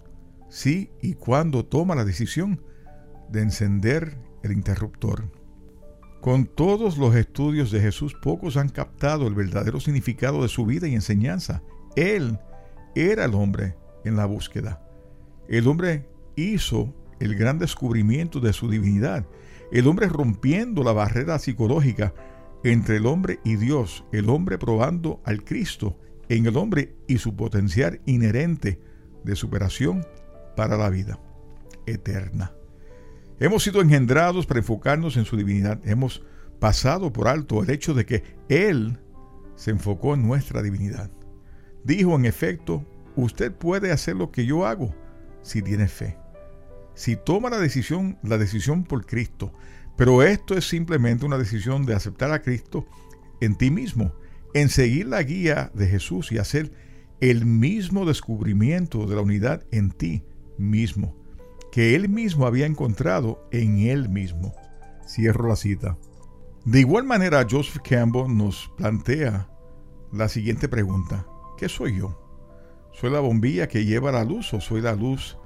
si 0.49 0.91
y 1.01 1.15
cuando 1.15 1.65
toma 1.65 1.95
la 1.95 2.05
decisión 2.05 2.61
de 3.29 3.41
encender 3.41 4.19
el 4.43 4.51
interruptor. 4.51 5.31
Con 6.21 6.45
todos 6.45 6.97
los 6.97 7.15
estudios 7.15 7.71
de 7.71 7.81
Jesús, 7.81 8.13
pocos 8.21 8.55
han 8.55 8.69
captado 8.69 9.27
el 9.27 9.33
verdadero 9.33 9.79
significado 9.79 10.43
de 10.43 10.47
su 10.47 10.65
vida 10.65 10.87
y 10.87 10.93
enseñanza. 10.93 11.63
Él 11.95 12.39
era 12.95 13.25
el 13.25 13.33
hombre 13.33 13.75
en 14.05 14.15
la 14.15 14.25
búsqueda. 14.25 14.81
El 15.47 15.67
hombre 15.67 16.07
hizo 16.35 16.93
el 17.19 17.35
gran 17.35 17.59
descubrimiento 17.59 18.39
de 18.39 18.53
su 18.53 18.69
divinidad. 18.69 19.25
El 19.71 19.87
hombre 19.87 20.07
rompiendo 20.07 20.83
la 20.83 20.93
barrera 20.93 21.39
psicológica 21.39 22.13
entre 22.63 22.97
el 22.97 23.05
hombre 23.05 23.39
y 23.43 23.55
Dios. 23.55 24.05
El 24.11 24.29
hombre 24.29 24.57
probando 24.57 25.21
al 25.25 25.43
Cristo 25.43 25.97
en 26.29 26.45
el 26.45 26.57
hombre 26.57 26.95
y 27.07 27.17
su 27.17 27.35
potencial 27.35 28.01
inherente 28.05 28.79
de 29.23 29.35
superación 29.35 30.05
para 30.55 30.77
la 30.77 30.89
vida 30.89 31.19
eterna. 31.85 32.53
Hemos 33.39 33.63
sido 33.63 33.81
engendrados 33.81 34.45
para 34.45 34.59
enfocarnos 34.59 35.17
en 35.17 35.25
su 35.25 35.35
divinidad. 35.35 35.79
Hemos 35.85 36.23
pasado 36.59 37.11
por 37.11 37.27
alto 37.27 37.61
el 37.61 37.69
hecho 37.69 37.93
de 37.93 38.05
que 38.05 38.23
Él 38.47 38.99
se 39.55 39.71
enfocó 39.71 40.13
en 40.13 40.25
nuestra 40.25 40.61
divinidad. 40.61 41.11
Dijo 41.83 42.15
en 42.15 42.25
efecto, 42.25 42.85
usted 43.15 43.51
puede 43.51 43.91
hacer 43.91 44.15
lo 44.15 44.31
que 44.31 44.45
yo 44.45 44.65
hago 44.65 44.93
si 45.41 45.61
tiene 45.61 45.87
fe. 45.87 46.17
Si 46.95 47.15
toma 47.15 47.49
la 47.49 47.59
decisión, 47.59 48.17
la 48.23 48.37
decisión 48.37 48.83
por 48.83 49.05
Cristo, 49.05 49.51
pero 49.95 50.23
esto 50.23 50.55
es 50.55 50.67
simplemente 50.67 51.25
una 51.25 51.37
decisión 51.37 51.85
de 51.85 51.95
aceptar 51.95 52.31
a 52.31 52.41
Cristo 52.41 52.85
en 53.41 53.55
ti 53.55 53.71
mismo, 53.71 54.13
en 54.53 54.69
seguir 54.69 55.07
la 55.07 55.21
guía 55.23 55.71
de 55.73 55.87
Jesús 55.87 56.31
y 56.31 56.37
hacer 56.37 56.71
el 57.19 57.45
mismo 57.45 58.05
descubrimiento 58.05 59.05
de 59.05 59.15
la 59.15 59.21
unidad 59.21 59.63
en 59.71 59.91
ti 59.91 60.23
mismo, 60.57 61.15
que 61.71 61.95
él 61.95 62.09
mismo 62.09 62.45
había 62.45 62.65
encontrado 62.65 63.47
en 63.51 63.79
él 63.79 64.09
mismo. 64.09 64.53
Cierro 65.07 65.47
la 65.47 65.55
cita. 65.55 65.97
De 66.65 66.79
igual 66.79 67.03
manera, 67.03 67.45
Joseph 67.49 67.81
Campbell 67.83 68.35
nos 68.35 68.71
plantea 68.77 69.49
la 70.11 70.29
siguiente 70.29 70.69
pregunta. 70.69 71.25
¿Qué 71.57 71.67
soy 71.67 71.97
yo? 71.97 72.22
¿Soy 72.93 73.09
la 73.09 73.19
bombilla 73.19 73.67
que 73.67 73.85
lleva 73.85 74.11
la 74.11 74.23
luz 74.23 74.53
o 74.53 74.61
soy 74.61 74.79
la 74.79 74.93
luz 74.93 75.37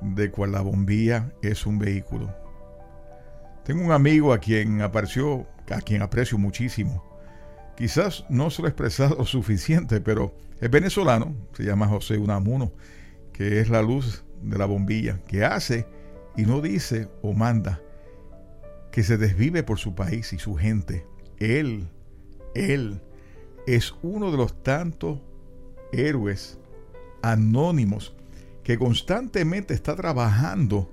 de 0.00 0.30
cual 0.30 0.52
la 0.52 0.62
bombilla 0.62 1.32
es 1.42 1.66
un 1.66 1.78
vehículo? 1.78 2.34
Tengo 3.64 3.84
un 3.84 3.92
amigo 3.92 4.32
a 4.32 4.38
quien 4.38 4.80
apareció, 4.80 5.46
a 5.70 5.82
quien 5.82 6.00
aprecio 6.00 6.38
muchísimo. 6.38 7.04
Quizás 7.76 8.24
no 8.30 8.48
se 8.48 8.62
lo 8.62 8.68
he 8.68 8.70
expresado 8.70 9.24
suficiente, 9.26 10.00
pero 10.00 10.34
es 10.60 10.70
venezolano, 10.70 11.36
se 11.52 11.64
llama 11.64 11.86
José 11.88 12.16
Unamuno, 12.16 12.72
que 13.34 13.60
es 13.60 13.68
la 13.68 13.82
luz 13.82 14.24
de 14.42 14.56
la 14.56 14.64
bombilla, 14.64 15.20
que 15.28 15.44
hace 15.44 15.86
y 16.36 16.42
no 16.42 16.62
dice 16.62 17.08
o 17.20 17.34
manda, 17.34 17.82
que 18.90 19.02
se 19.02 19.18
desvive 19.18 19.62
por 19.62 19.78
su 19.78 19.94
país 19.94 20.32
y 20.32 20.38
su 20.38 20.56
gente. 20.56 21.06
Él, 21.36 21.86
él 22.54 23.02
es 23.66 23.94
uno 24.02 24.30
de 24.30 24.38
los 24.38 24.62
tantos 24.62 25.20
héroes 25.92 26.58
anónimos 27.22 28.16
que 28.62 28.78
constantemente 28.78 29.74
está 29.74 29.96
trabajando 29.96 30.90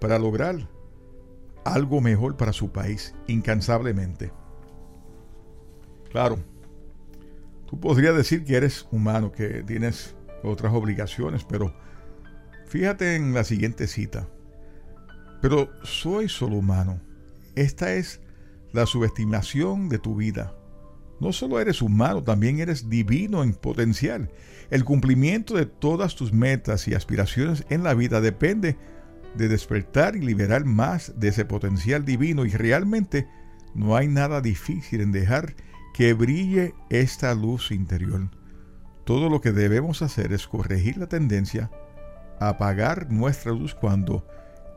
para 0.00 0.18
lograr 0.18 0.68
algo 1.64 2.00
mejor 2.00 2.36
para 2.36 2.52
su 2.52 2.70
país, 2.70 3.14
incansablemente. 3.26 4.32
Claro, 6.10 6.38
tú 7.66 7.80
podrías 7.80 8.16
decir 8.16 8.44
que 8.44 8.56
eres 8.56 8.86
humano, 8.90 9.32
que 9.32 9.62
tienes 9.64 10.14
otras 10.42 10.72
obligaciones, 10.72 11.44
pero 11.44 11.74
fíjate 12.66 13.16
en 13.16 13.34
la 13.34 13.44
siguiente 13.44 13.86
cita. 13.86 14.28
Pero 15.42 15.68
soy 15.82 16.28
solo 16.28 16.56
humano. 16.56 17.00
Esta 17.54 17.94
es 17.94 18.20
la 18.72 18.86
subestimación 18.86 19.88
de 19.88 19.98
tu 19.98 20.16
vida. 20.16 20.54
No 21.20 21.32
solo 21.32 21.60
eres 21.60 21.80
humano, 21.82 22.22
también 22.22 22.60
eres 22.60 22.90
divino 22.90 23.42
en 23.42 23.54
potencial. 23.54 24.30
El 24.70 24.84
cumplimiento 24.84 25.54
de 25.54 25.66
todas 25.66 26.14
tus 26.14 26.32
metas 26.32 26.88
y 26.88 26.94
aspiraciones 26.94 27.64
en 27.70 27.82
la 27.82 27.94
vida 27.94 28.20
depende 28.20 28.76
de 29.34 29.48
despertar 29.48 30.16
y 30.16 30.20
liberar 30.20 30.64
más 30.64 31.14
de 31.18 31.28
ese 31.28 31.44
potencial 31.44 32.04
divino 32.04 32.44
y 32.44 32.50
realmente 32.50 33.28
no 33.74 33.96
hay 33.96 34.08
nada 34.08 34.40
difícil 34.40 35.00
en 35.00 35.12
dejar 35.12 35.54
que 35.94 36.12
brille 36.14 36.74
esta 36.90 37.34
luz 37.34 37.70
interior. 37.70 38.30
Todo 39.04 39.30
lo 39.30 39.40
que 39.40 39.52
debemos 39.52 40.02
hacer 40.02 40.32
es 40.32 40.46
corregir 40.46 40.96
la 40.98 41.06
tendencia 41.06 41.70
a 42.40 42.50
apagar 42.50 43.10
nuestra 43.10 43.52
luz 43.52 43.74
cuando 43.74 44.26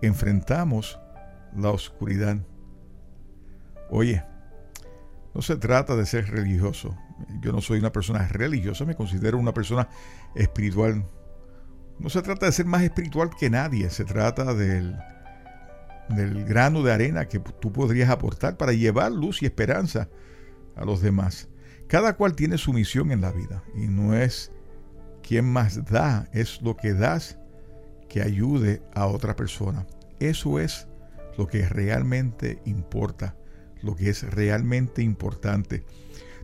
enfrentamos 0.01 0.99
la 1.55 1.71
oscuridad. 1.71 2.37
Oye, 3.89 4.23
no 5.33 5.41
se 5.41 5.57
trata 5.57 5.95
de 5.95 6.05
ser 6.05 6.29
religioso. 6.29 6.97
Yo 7.41 7.51
no 7.51 7.61
soy 7.61 7.79
una 7.79 7.91
persona 7.91 8.27
religiosa, 8.27 8.85
me 8.85 8.95
considero 8.95 9.37
una 9.37 9.53
persona 9.53 9.87
espiritual 10.35 11.05
no 11.99 12.09
se 12.09 12.21
trata 12.21 12.45
de 12.45 12.51
ser 12.53 12.65
más 12.65 12.81
espiritual 12.81 13.29
que 13.37 13.49
nadie, 13.49 13.89
se 13.89 14.05
trata 14.05 14.53
del, 14.53 14.97
grano 16.47 16.81
de 16.81 16.93
arena 16.93 17.27
que 17.27 17.39
tú 17.39 17.73
podrías 17.73 18.09
aportar 18.09 18.57
para 18.57 18.71
llevar 18.71 19.11
luz 19.11 19.43
y 19.43 19.45
esperanza 19.45 20.09
a 20.75 20.85
los 20.85 21.01
demás. 21.01 21.49
Cada 21.87 22.15
cual 22.15 22.35
tiene 22.35 22.57
su 22.57 22.71
misión 22.71 23.11
en 23.11 23.21
la 23.21 23.31
vida 23.31 23.63
y 23.75 23.87
no 23.87 24.13
es 24.13 24.51
quien 25.21 25.51
más 25.51 25.85
da, 25.85 26.29
es 26.31 26.61
lo 26.61 26.77
que 26.77 26.93
das 26.93 27.37
que 28.07 28.21
ayude 28.21 28.81
a 28.95 29.05
otra 29.07 29.35
persona. 29.35 29.85
Eso 30.19 30.59
es 30.59 30.87
lo 31.37 31.47
que 31.47 31.67
realmente 31.67 32.61
importa, 32.65 33.35
lo 33.81 33.95
que 33.95 34.09
es 34.09 34.23
realmente 34.23 35.01
importante. 35.01 35.83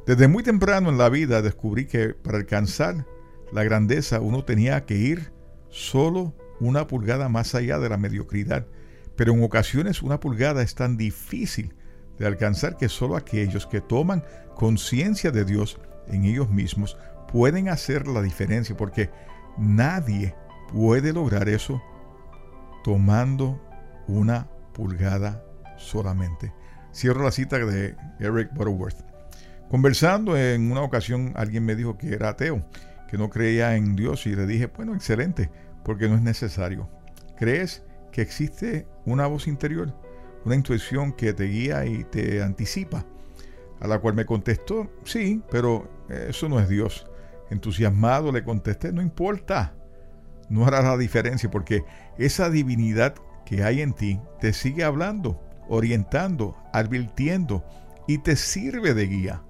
Desde 0.05 0.27
muy 0.27 0.43
temprano 0.43 0.89
en 0.89 0.97
la 0.97 1.09
vida 1.09 1.41
descubrí 1.41 1.85
que 1.85 2.09
para 2.09 2.37
alcanzar 2.37 3.05
la 3.51 3.63
grandeza 3.63 4.19
uno 4.19 4.43
tenía 4.43 4.85
que 4.85 4.95
ir 4.95 5.31
solo 5.69 6.33
una 6.59 6.87
pulgada 6.87 7.29
más 7.29 7.55
allá 7.55 7.79
de 7.79 7.89
la 7.89 7.97
mediocridad, 7.97 8.67
pero 9.15 9.33
en 9.33 9.43
ocasiones 9.43 10.01
una 10.01 10.19
pulgada 10.19 10.61
es 10.61 10.75
tan 10.75 10.97
difícil 10.97 11.73
de 12.17 12.27
alcanzar 12.27 12.77
que 12.77 12.89
solo 12.89 13.15
aquellos 13.15 13.67
que 13.67 13.81
toman 13.81 14.23
conciencia 14.55 15.31
de 15.31 15.43
Dios 15.43 15.79
en 16.07 16.25
ellos 16.25 16.49
mismos 16.49 16.97
pueden 17.31 17.69
hacer 17.69 18.07
la 18.07 18.21
diferencia, 18.21 18.77
porque 18.77 19.09
nadie 19.57 20.35
puede 20.71 21.13
lograr 21.13 21.49
eso 21.49 21.81
tomando 22.83 23.61
una 24.07 24.47
pulgada 24.73 25.43
solamente. 25.77 26.53
Cierro 26.95 27.25
la 27.25 27.31
cita 27.31 27.57
de 27.57 27.93
Eric 28.19 28.53
Butterworth. 28.53 28.95
Conversando 29.69 30.37
en 30.37 30.71
una 30.71 30.81
ocasión, 30.81 31.33
alguien 31.35 31.65
me 31.65 31.75
dijo 31.75 31.97
que 31.97 32.13
era 32.13 32.29
ateo, 32.29 32.65
que 33.09 33.17
no 33.17 33.29
creía 33.29 33.75
en 33.75 33.97
Dios 33.97 34.25
y 34.27 34.33
le 34.33 34.47
dije, 34.47 34.67
bueno, 34.67 34.95
excelente, 34.95 35.49
porque 35.83 36.07
no 36.07 36.15
es 36.15 36.21
necesario. 36.21 36.89
¿Crees 37.35 37.83
que 38.13 38.21
existe 38.21 38.87
una 39.05 39.27
voz 39.27 39.47
interior, 39.47 39.93
una 40.45 40.55
intuición 40.55 41.11
que 41.11 41.33
te 41.33 41.43
guía 41.43 41.85
y 41.85 42.05
te 42.05 42.41
anticipa? 42.41 43.05
A 43.81 43.87
la 43.87 43.99
cual 43.99 44.13
me 44.13 44.25
contestó, 44.25 44.89
sí, 45.03 45.43
pero 45.51 45.91
eso 46.09 46.47
no 46.47 46.61
es 46.61 46.69
Dios. 46.69 47.07
Entusiasmado 47.49 48.31
le 48.31 48.45
contesté, 48.45 48.93
no 48.93 49.01
importa, 49.01 49.75
no 50.47 50.65
hará 50.65 50.81
la 50.81 50.97
diferencia 50.97 51.51
porque 51.51 51.83
esa 52.17 52.49
divinidad 52.49 53.15
que 53.45 53.63
hay 53.63 53.81
en 53.81 53.91
ti 53.91 54.21
te 54.39 54.53
sigue 54.53 54.85
hablando, 54.85 55.41
orientando, 55.69 56.55
advirtiendo 56.73 57.63
y 58.07 58.19
te 58.19 58.35
sirve 58.35 58.93
de 58.93 59.07
guía. 59.07 59.43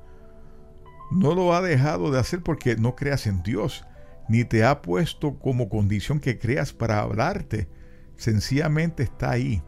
No 1.11 1.35
lo 1.35 1.53
ha 1.53 1.61
dejado 1.61 2.11
de 2.11 2.19
hacer 2.19 2.41
porque 2.41 2.75
no 2.75 2.95
creas 2.95 3.27
en 3.27 3.43
Dios, 3.43 3.85
ni 4.27 4.43
te 4.43 4.65
ha 4.65 4.81
puesto 4.81 5.37
como 5.39 5.69
condición 5.69 6.19
que 6.19 6.39
creas 6.39 6.73
para 6.73 6.99
hablarte. 6.99 7.69
Sencillamente 8.17 9.03
está 9.03 9.31
ahí. 9.31 9.61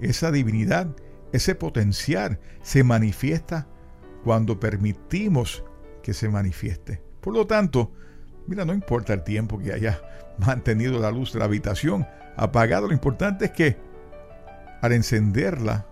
Esa 0.00 0.30
divinidad, 0.30 0.94
ese 1.32 1.54
potencial 1.54 2.40
se 2.62 2.84
manifiesta 2.84 3.68
cuando 4.24 4.60
permitimos 4.60 5.64
que 6.02 6.12
se 6.12 6.28
manifieste. 6.28 7.02
Por 7.20 7.34
lo 7.34 7.46
tanto, 7.46 7.92
Mira, 8.46 8.64
no 8.64 8.74
importa 8.74 9.12
el 9.12 9.22
tiempo 9.22 9.58
que 9.58 9.72
haya 9.72 10.00
mantenido 10.38 10.98
la 10.98 11.10
luz 11.10 11.32
de 11.32 11.38
la 11.38 11.44
habitación 11.44 12.06
apagada, 12.36 12.86
lo 12.86 12.92
importante 12.92 13.46
es 13.46 13.50
que 13.52 13.76
al 14.80 14.92
encenderla 14.92 15.86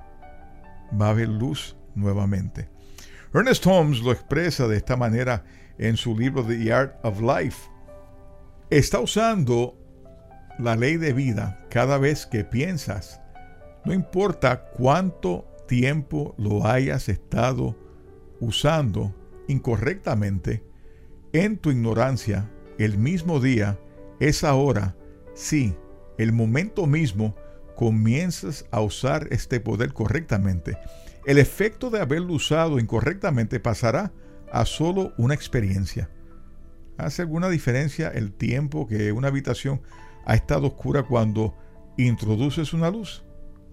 va 0.99 1.07
a 1.07 1.11
haber 1.11 1.29
luz 1.29 1.77
nuevamente. 1.95 2.69
Ernest 3.33 3.67
Holmes 3.67 4.01
lo 4.01 4.13
expresa 4.13 4.67
de 4.67 4.77
esta 4.77 4.97
manera 4.97 5.45
en 5.79 5.97
su 5.97 6.17
libro 6.17 6.45
The 6.45 6.73
Art 6.73 6.95
of 7.05 7.21
Life. 7.21 7.71
Está 8.71 9.01
usando 9.01 9.77
la 10.59 10.77
ley 10.77 10.97
de 10.97 11.13
vida 11.13 11.65
cada 11.71 11.99
vez 11.99 12.27
que 12.27 12.45
piensas, 12.45 13.21
no 13.85 13.93
importa 13.93 14.65
cuánto 14.77 15.47
tiempo 15.67 16.35
lo 16.37 16.67
hayas 16.67 17.09
estado 17.09 17.77
usando 18.41 19.15
incorrectamente, 19.49 20.63
en 21.33 21.57
tu 21.59 21.71
ignorancia, 21.71 22.51
el 22.79 22.99
mismo 22.99 23.41
día, 23.41 23.79
esa 24.19 24.55
hora, 24.55 24.97
sí, 25.35 25.77
el 26.19 26.33
momento 26.33 26.87
mismo, 26.87 27.37
comienzas 27.81 28.67
a 28.71 28.83
usar 28.83 29.27
este 29.31 29.59
poder 29.59 29.95
correctamente 29.95 30.77
el 31.27 31.39
efecto 31.39 31.91
de 31.91 32.01
haberlo 32.01 32.33
usado 32.33 32.79
incorrectamente 32.79 33.61
pasará 33.61 34.13
a 34.51 34.65
solo 34.65 35.13
una 35.19 35.35
experiencia. 35.35 36.11
¿Hace 36.97 37.23
alguna 37.23 37.49
diferencia 37.49 38.09
el 38.09 38.33
tiempo 38.33 38.87
que 38.87 39.13
una 39.13 39.29
habitación 39.29 39.83
ha 40.25 40.35
estado 40.35 40.69
oscura 40.69 41.03
cuando 41.03 41.57
introduces 41.99 42.73
una 42.73 42.91
luz? 42.91 43.25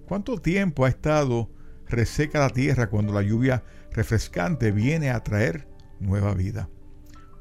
¿Cuánto 0.06 0.38
tiempo 0.40 0.86
ha 0.86 0.90
estado 0.90 1.50
reseca 1.88 2.40
la 2.40 2.50
tierra 2.50 2.90
cuando 2.90 3.14
la 3.14 3.22
lluvia 3.22 3.64
refrescante 3.92 4.72
viene 4.72 5.10
a 5.10 5.24
traer 5.24 5.68
nueva 6.00 6.34
vida? 6.34 6.70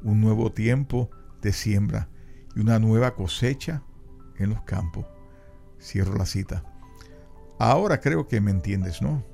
Un 0.03 0.21
nuevo 0.21 0.53
tiempo 0.53 1.11
de 1.43 1.53
siembra 1.53 2.09
y 2.55 2.61
una 2.61 2.79
nueva 2.79 3.15
cosecha 3.15 3.83
en 4.39 4.51
los 4.51 4.63
campos. 4.63 5.16
Cierro 5.87 6.17
la 6.17 6.27
cita. 6.27 6.65
Ahora 7.59 8.01
creo 8.01 8.27
que 8.27 8.41
me 8.41 8.51
entiendes, 8.51 9.01
¿no? 9.01 9.25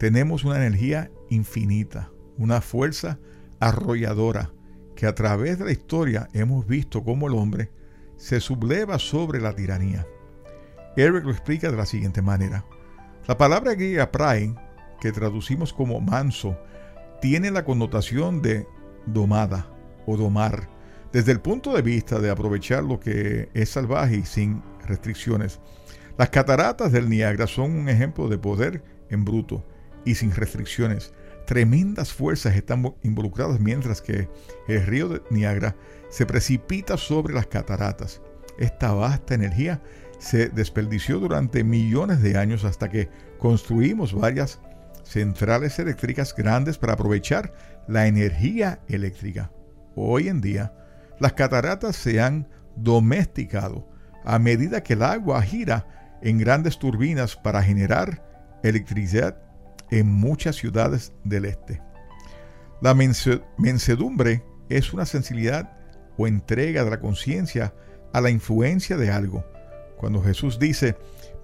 tenemos 0.00 0.44
una 0.44 0.56
energía 0.56 1.10
infinita, 1.28 2.10
una 2.38 2.62
fuerza 2.62 3.18
arrolladora, 3.60 4.50
que 4.96 5.04
a 5.04 5.14
través 5.14 5.58
de 5.58 5.66
la 5.66 5.72
historia 5.72 6.30
hemos 6.32 6.66
visto 6.66 7.04
cómo 7.04 7.26
el 7.26 7.34
hombre 7.34 7.70
se 8.16 8.40
subleva 8.40 8.98
sobre 8.98 9.42
la 9.42 9.54
tiranía. 9.54 10.06
Eric 10.96 11.24
lo 11.24 11.30
explica 11.30 11.70
de 11.70 11.76
la 11.76 11.84
siguiente 11.84 12.22
manera. 12.22 12.64
La 13.26 13.36
palabra 13.36 13.74
griega 13.74 14.10
prae, 14.10 14.54
que 15.02 15.12
traducimos 15.12 15.74
como 15.74 16.00
manso, 16.00 16.56
tiene 17.20 17.50
la 17.50 17.66
connotación 17.66 18.40
de 18.40 18.66
domada 19.04 19.68
o 20.06 20.16
domar, 20.16 20.66
desde 21.12 21.32
el 21.32 21.40
punto 21.40 21.74
de 21.74 21.82
vista 21.82 22.20
de 22.20 22.30
aprovechar 22.30 22.84
lo 22.84 22.98
que 23.00 23.50
es 23.52 23.68
salvaje 23.68 24.16
y 24.16 24.24
sin 24.24 24.62
restricciones. 24.90 25.60
Las 26.18 26.28
cataratas 26.28 26.92
del 26.92 27.08
Niágara 27.08 27.46
son 27.46 27.70
un 27.70 27.88
ejemplo 27.88 28.28
de 28.28 28.36
poder 28.36 28.82
en 29.08 29.24
bruto 29.24 29.66
y 30.04 30.14
sin 30.14 30.32
restricciones. 30.32 31.14
Tremendas 31.46 32.12
fuerzas 32.12 32.54
están 32.54 32.94
involucradas 33.02 33.58
mientras 33.58 34.02
que 34.02 34.28
el 34.68 34.86
río 34.86 35.08
de 35.08 35.22
Niagara 35.30 35.74
se 36.10 36.26
precipita 36.26 36.96
sobre 36.96 37.32
las 37.32 37.46
cataratas. 37.46 38.20
Esta 38.58 38.92
vasta 38.92 39.34
energía 39.34 39.82
se 40.18 40.50
desperdició 40.50 41.18
durante 41.18 41.64
millones 41.64 42.20
de 42.20 42.36
años 42.36 42.64
hasta 42.64 42.90
que 42.90 43.08
construimos 43.38 44.12
varias 44.12 44.60
centrales 45.02 45.78
eléctricas 45.78 46.34
grandes 46.36 46.76
para 46.76 46.92
aprovechar 46.92 47.54
la 47.88 48.06
energía 48.06 48.80
eléctrica. 48.88 49.50
Hoy 49.96 50.28
en 50.28 50.40
día, 50.40 50.74
las 51.18 51.32
cataratas 51.32 51.96
se 51.96 52.20
han 52.20 52.46
domesticado 52.76 53.89
a 54.24 54.38
medida 54.38 54.82
que 54.82 54.94
el 54.94 55.02
agua 55.02 55.42
gira 55.42 56.18
en 56.22 56.38
grandes 56.38 56.78
turbinas 56.78 57.36
para 57.36 57.62
generar 57.62 58.58
electricidad 58.62 59.40
en 59.90 60.06
muchas 60.06 60.56
ciudades 60.56 61.12
del 61.24 61.46
este. 61.46 61.82
La 62.80 62.94
mensedumbre 62.94 64.44
es 64.68 64.92
una 64.92 65.06
sensibilidad 65.06 65.76
o 66.16 66.26
entrega 66.26 66.84
de 66.84 66.90
la 66.90 67.00
conciencia 67.00 67.74
a 68.12 68.20
la 68.20 68.30
influencia 68.30 68.96
de 68.96 69.10
algo. 69.10 69.44
Cuando 69.96 70.22
Jesús 70.22 70.58
dice, 70.58 70.96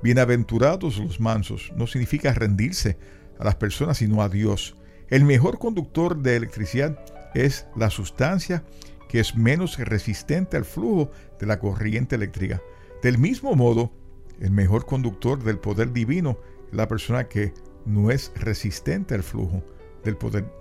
bienaventurados 0.03 0.99
los 0.99 1.21
mansos, 1.21 1.73
no 1.77 1.87
significa 1.87 2.33
rendirse 2.33 2.99
a 3.39 3.45
las 3.45 3.57
personas, 3.57 3.99
sino 3.99 4.23
a 4.23 4.29
Dios. 4.29 4.77
El 5.09 5.25
mejor 5.25 5.59
conductor 5.59 6.17
de 6.17 6.37
electricidad 6.37 6.99
es 7.35 7.67
la 7.77 7.91
sustancia 7.91 8.65
que 9.09 9.21
es 9.21 9.37
menos 9.37 9.79
resistente 9.79 10.57
al 10.57 10.65
flujo 10.65 11.11
de 11.39 11.47
la 11.47 11.59
corriente 11.59 12.17
eléctrica. 12.17 12.63
Del 13.03 13.19
mismo 13.19 13.55
modo, 13.55 13.93
el 14.41 14.51
mejor 14.51 14.87
conductor 14.87 15.43
del 15.43 15.59
poder 15.59 15.93
divino 15.93 16.39
es 16.71 16.77
la 16.77 16.89
persona 16.89 17.29
que 17.29 17.53
no 17.85 18.11
es 18.11 18.33
resistente 18.35 19.15
al 19.15 19.23
flujo 19.23 19.63
del 20.05 20.17
poder 20.17 20.53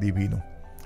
divino. 0.00 0.44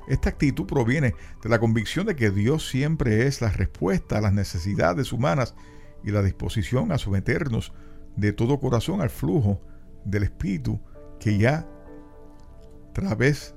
Esta 0.09 0.31
actitud 0.31 0.67
proviene 0.67 1.15
de 1.43 1.49
la 1.49 1.59
convicción 1.59 2.07
de 2.07 2.17
que 2.17 2.31
Dios 2.31 2.67
siempre 2.69 3.27
es 3.27 3.43
la 3.43 3.51
respuesta 3.51 4.19
a 4.19 4.21
las 4.23 4.33
necesidades 4.33 5.13
humanas 5.13 5.55
y 6.03 6.11
la 6.11 6.23
disposición 6.23 6.93
a 6.93 6.99
someternos 6.99 7.73
de 8.17 8.33
todo 8.33 8.59
corazón 8.59 9.03
al 9.03 9.11
flujo 9.11 9.61
del 10.05 10.23
Espíritu 10.23 10.81
que 11.21 11.37
ya 11.37 11.69
a 12.89 12.93
través 12.95 13.55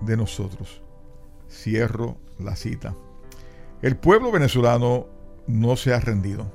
de 0.00 0.16
nosotros. 0.16 0.82
Cierro 1.48 2.18
la 2.38 2.56
cita. 2.56 2.94
El 3.82 3.96
pueblo 3.96 4.32
venezolano 4.32 5.06
no 5.46 5.76
se 5.76 5.94
ha 5.94 6.00
rendido, 6.00 6.50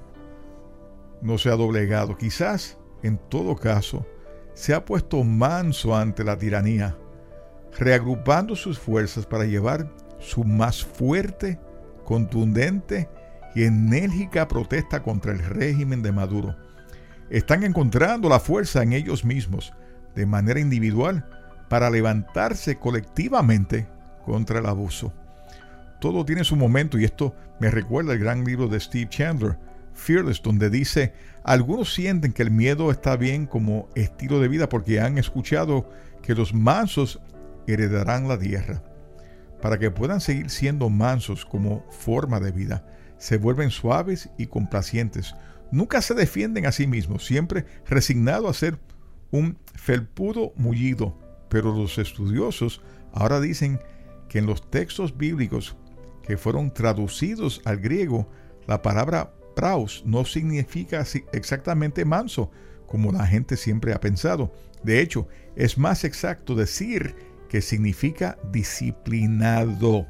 no 1.22 1.38
se 1.38 1.50
ha 1.50 1.56
doblegado. 1.56 2.18
Quizás, 2.18 2.78
en 3.04 3.18
todo 3.30 3.56
caso, 3.56 4.06
se 4.54 4.74
ha 4.74 4.86
puesto 4.86 5.24
manso 5.24 5.96
ante 5.96 6.24
la 6.24 6.38
tiranía, 6.38 6.98
reagrupando 7.78 8.56
sus 8.56 8.80
fuerzas 8.80 9.26
para 9.26 9.46
llevar 9.46 9.90
su 10.20 10.44
más 10.44 10.84
fuerte, 10.84 11.60
contundente 12.04 13.10
y 13.56 13.64
enérgica 13.64 14.48
protesta 14.48 15.02
contra 15.02 15.32
el 15.32 15.40
régimen 15.40 16.02
de 16.02 16.12
Maduro. 16.12 16.56
Están 17.30 17.64
encontrando 17.64 18.28
la 18.30 18.40
fuerza 18.40 18.84
en 18.84 18.94
ellos 18.94 19.24
mismos, 19.24 19.74
de 20.16 20.26
manera 20.26 20.60
individual, 20.60 21.28
para 21.70 21.90
levantarse 21.90 22.78
colectivamente 22.78 23.88
contra 24.26 24.60
el 24.60 24.66
abuso. 24.66 25.14
Todo 26.02 26.26
tiene 26.26 26.44
su 26.44 26.56
momento 26.56 26.98
y 26.98 27.04
esto 27.04 27.36
me 27.60 27.70
recuerda 27.70 28.14
el 28.14 28.20
gran 28.20 28.44
libro 28.44 28.68
de 28.68 28.80
Steve 28.80 29.08
Chandler, 29.08 29.60
Fearless, 29.94 30.42
donde 30.42 30.72
dice, 30.72 31.14
algunos 31.44 31.94
sienten 31.94 32.34
que 32.34 32.42
el 32.42 32.50
miedo 32.50 32.90
está 32.90 33.16
bien 33.18 33.46
como 33.46 33.88
estilo 33.94 34.40
de 34.40 34.48
vida 34.48 34.68
porque 34.68 35.00
han 35.00 35.20
escuchado 35.20 35.88
que 36.24 36.34
los 36.34 36.56
mansos 36.56 37.22
heredarán 37.68 38.28
la 38.28 38.40
tierra. 38.40 38.82
Para 39.62 39.78
que 39.78 39.92
puedan 39.92 40.22
seguir 40.22 40.50
siendo 40.50 40.90
mansos 40.90 41.46
como 41.46 41.86
forma 41.92 42.40
de 42.40 42.52
vida, 42.52 42.84
se 43.20 43.38
vuelven 43.38 43.70
suaves 43.70 44.32
y 44.40 44.48
complacientes. 44.48 45.36
Nunca 45.72 46.02
se 46.02 46.16
defienden 46.16 46.66
a 46.66 46.72
sí 46.72 46.88
mismos, 46.88 47.28
siempre 47.28 47.68
resignados 47.86 48.50
a 48.50 48.60
ser 48.60 48.80
un 49.30 49.56
felpudo 49.76 50.52
mullido. 50.56 51.16
Pero 51.48 51.76
los 51.76 52.00
estudiosos 52.00 52.82
ahora 53.14 53.40
dicen 53.40 53.80
que 54.30 54.40
en 54.40 54.48
los 54.48 54.68
textos 54.72 55.16
bíblicos 55.16 55.78
que 56.24 56.38
fueron 56.38 56.74
traducidos 56.74 57.62
al 57.66 57.78
griego, 57.78 58.30
la 58.68 58.82
palabra 58.82 59.34
praus 59.56 60.04
no 60.06 60.26
significa 60.26 61.06
exactamente 61.34 62.06
manso, 62.06 62.52
como 62.88 63.12
la 63.12 63.26
gente 63.26 63.58
siempre 63.58 63.94
ha 63.94 64.00
pensado. 64.00 64.54
De 64.84 65.00
hecho, 65.00 65.28
es 65.56 65.78
más 65.78 66.04
exacto 66.04 66.56
decir 66.56 67.16
que 67.50 67.62
significa 67.62 68.38
disciplinado. 68.52 70.08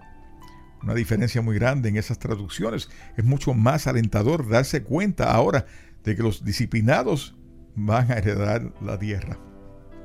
Una 0.83 0.93
diferencia 0.95 1.41
muy 1.41 1.55
grande 1.55 1.89
en 1.89 1.97
esas 1.97 2.19
traducciones. 2.19 2.89
Es 3.17 3.23
mucho 3.23 3.53
más 3.53 3.87
alentador 3.87 4.49
darse 4.49 4.83
cuenta 4.83 5.31
ahora 5.31 5.65
de 6.03 6.15
que 6.15 6.23
los 6.23 6.43
disciplinados 6.43 7.35
van 7.75 8.11
a 8.11 8.17
heredar 8.17 8.73
la 8.81 8.97
tierra. 8.97 9.50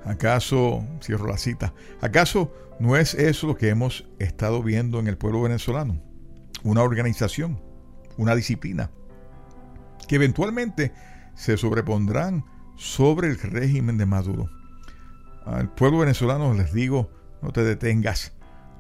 ¿Acaso, 0.07 0.87
cierro 1.03 1.27
la 1.27 1.37
cita, 1.37 1.75
acaso 2.01 2.55
no 2.79 2.97
es 2.97 3.15
eso 3.15 3.49
lo 3.49 3.57
que 3.57 3.71
hemos 3.71 4.09
estado 4.21 4.63
viendo 4.63 5.01
en 5.01 5.09
el 5.09 5.19
pueblo 5.19 5.43
venezolano? 5.43 6.01
Una 6.63 6.83
organización, 6.83 7.61
una 8.17 8.37
disciplina, 8.37 8.93
que 10.07 10.15
eventualmente 10.15 10.93
se 11.35 11.57
sobrepondrán 11.57 12.45
sobre 12.77 13.29
el 13.29 13.39
régimen 13.39 13.99
de 13.99 14.07
Maduro. 14.07 14.49
Al 15.45 15.75
pueblo 15.75 15.99
venezolano 15.99 16.55
les 16.55 16.73
digo, 16.73 17.11
no 17.43 17.51
te 17.51 17.65
detengas, 17.65 18.33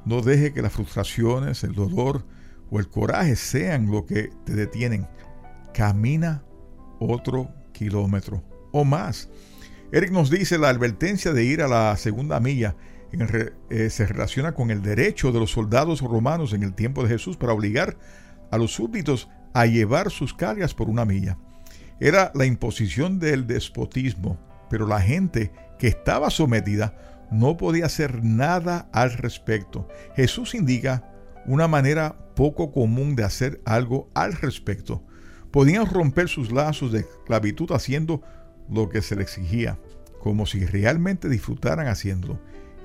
no 0.05 0.23
deje 0.23 0.53
que 0.53 0.62
las 0.62 0.75
frustraciones, 0.75 1.65
el 1.65 1.75
dolor 1.75 2.25
o 2.71 2.79
el 2.79 2.89
coraje 2.89 3.35
sean 3.35 3.91
lo 3.91 4.07
que 4.07 4.31
te 4.45 4.55
detienen. 4.55 5.09
Camina 5.75 6.45
otro 7.01 7.51
kilómetro 7.73 8.45
o 8.73 8.85
más. 8.85 9.29
Eric 9.92 10.11
nos 10.11 10.31
dice 10.31 10.59
la 10.59 10.68
advertencia 10.68 11.33
de 11.33 11.44
ir 11.44 11.62
a 11.62 11.68
la 11.68 11.96
segunda 11.96 12.40
milla 12.40 12.77
eh, 13.70 13.90
se 13.90 14.07
relaciona 14.07 14.53
con 14.53 14.70
el 14.70 14.83
derecho 14.83 15.33
de 15.33 15.38
los 15.38 15.53
soldados 15.53 16.01
romanos 16.01 16.53
en 16.53 16.62
el 16.62 16.75
tiempo 16.75 17.03
de 17.03 17.09
Jesús 17.11 17.37
para 17.37 17.53
obligar 17.53 17.96
a 18.51 18.59
los 18.59 18.72
súbditos 18.72 19.29
a 19.55 19.66
llevar 19.66 20.11
sus 20.11 20.35
cargas 20.35 20.75
por 20.75 20.90
una 20.90 21.05
milla. 21.05 21.38
Era 21.99 22.31
la 22.35 22.44
imposición 22.44 23.18
del 23.18 23.46
despotismo, 23.46 24.38
pero 24.68 24.87
la 24.87 25.01
gente 25.01 25.51
que 25.79 25.88
estaba 25.88 26.31
sometida 26.31 26.94
no 27.31 27.57
podía 27.57 27.87
hacer 27.87 28.22
nada 28.22 28.88
al 28.92 29.12
respecto. 29.12 29.88
Jesús 30.14 30.55
indica 30.55 31.11
una 31.46 31.68
manera 31.68 32.35
poco 32.35 32.70
común 32.72 33.16
de 33.16 33.25
hacer 33.25 33.62
algo 33.64 34.11
al 34.14 34.35
respecto. 34.35 35.05
Podían 35.51 35.87
romper 35.87 36.29
sus 36.29 36.53
lazos 36.53 36.92
de 36.92 37.01
esclavitud 37.01 37.70
haciendo 37.72 38.20
lo 38.70 38.88
que 38.88 39.02
se 39.02 39.16
les 39.16 39.24
exigía, 39.24 39.79
como 40.20 40.46
si 40.46 40.64
realmente 40.64 41.29
disfrutaran 41.29 41.88
haciéndolo. 41.88 42.38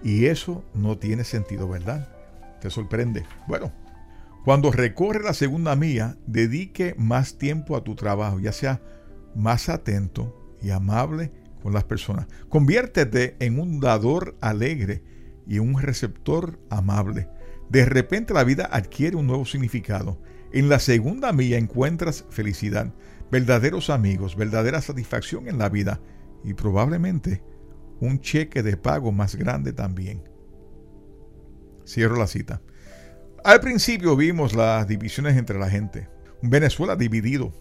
Y 0.04 0.26
eso 0.26 0.64
no 0.74 0.98
tiene 0.98 1.24
sentido, 1.24 1.68
¿verdad? 1.68 2.10
¿Te 2.60 2.70
sorprende? 2.70 3.24
Bueno, 3.48 3.72
cuando 4.44 4.72
recorre 4.72 5.24
la 5.24 5.34
segunda 5.34 5.76
mía, 5.76 6.18
dedique 6.26 6.96
más 6.98 7.38
tiempo 7.38 7.76
a 7.76 7.84
tu 7.84 7.96
trabajo, 7.96 8.40
ya 8.40 8.52
sea 8.52 8.82
más 9.36 9.70
atento 9.70 10.36
y 10.62 10.72
amable 10.72 11.32
con 11.62 11.74
las 11.74 11.84
personas. 11.84 12.28
Conviértete 12.50 13.36
en 13.40 13.60
un 13.60 13.80
dador 13.80 14.36
alegre 14.42 15.04
y 15.48 15.60
un 15.60 15.80
receptor 15.80 16.60
amable. 16.70 17.28
De 17.70 17.86
repente 17.86 18.34
la 18.34 18.44
vida 18.44 18.68
adquiere 18.72 19.16
un 19.16 19.28
nuevo 19.28 19.46
significado. 19.46 20.20
En 20.52 20.70
la 20.70 20.80
segunda 20.80 21.32
milla 21.34 21.58
encuentras 21.58 22.26
felicidad, 22.30 22.94
verdaderos 23.32 23.90
amigos, 23.90 24.36
verdadera 24.36 24.82
satisfacción 24.82 25.48
en 25.48 25.58
la 25.58 25.70
vida 25.70 26.02
y 26.44 26.54
probablemente 26.54 27.42
un 28.00 28.20
cheque 28.20 28.62
de 28.62 28.78
pago 28.78 29.12
más 29.12 29.36
grande 29.36 29.74
también. 29.74 30.24
Cierro 31.86 32.18
la 32.18 32.28
cita. 32.28 32.62
Al 33.44 33.60
principio 33.60 34.16
vimos 34.16 34.54
las 34.54 34.88
divisiones 34.88 35.38
entre 35.38 35.58
la 35.58 35.70
gente, 35.70 36.10
Venezuela 36.42 36.96
dividido. 36.96 37.54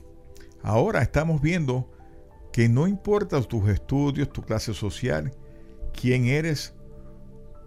Ahora 0.62 1.02
estamos 1.02 1.40
viendo 1.40 1.90
que 2.52 2.68
no 2.68 2.86
importa 2.86 3.40
tus 3.42 3.68
estudios, 3.68 4.32
tu 4.32 4.42
clase 4.42 4.74
social, 4.74 5.32
quién 5.98 6.26
eres, 6.26 6.74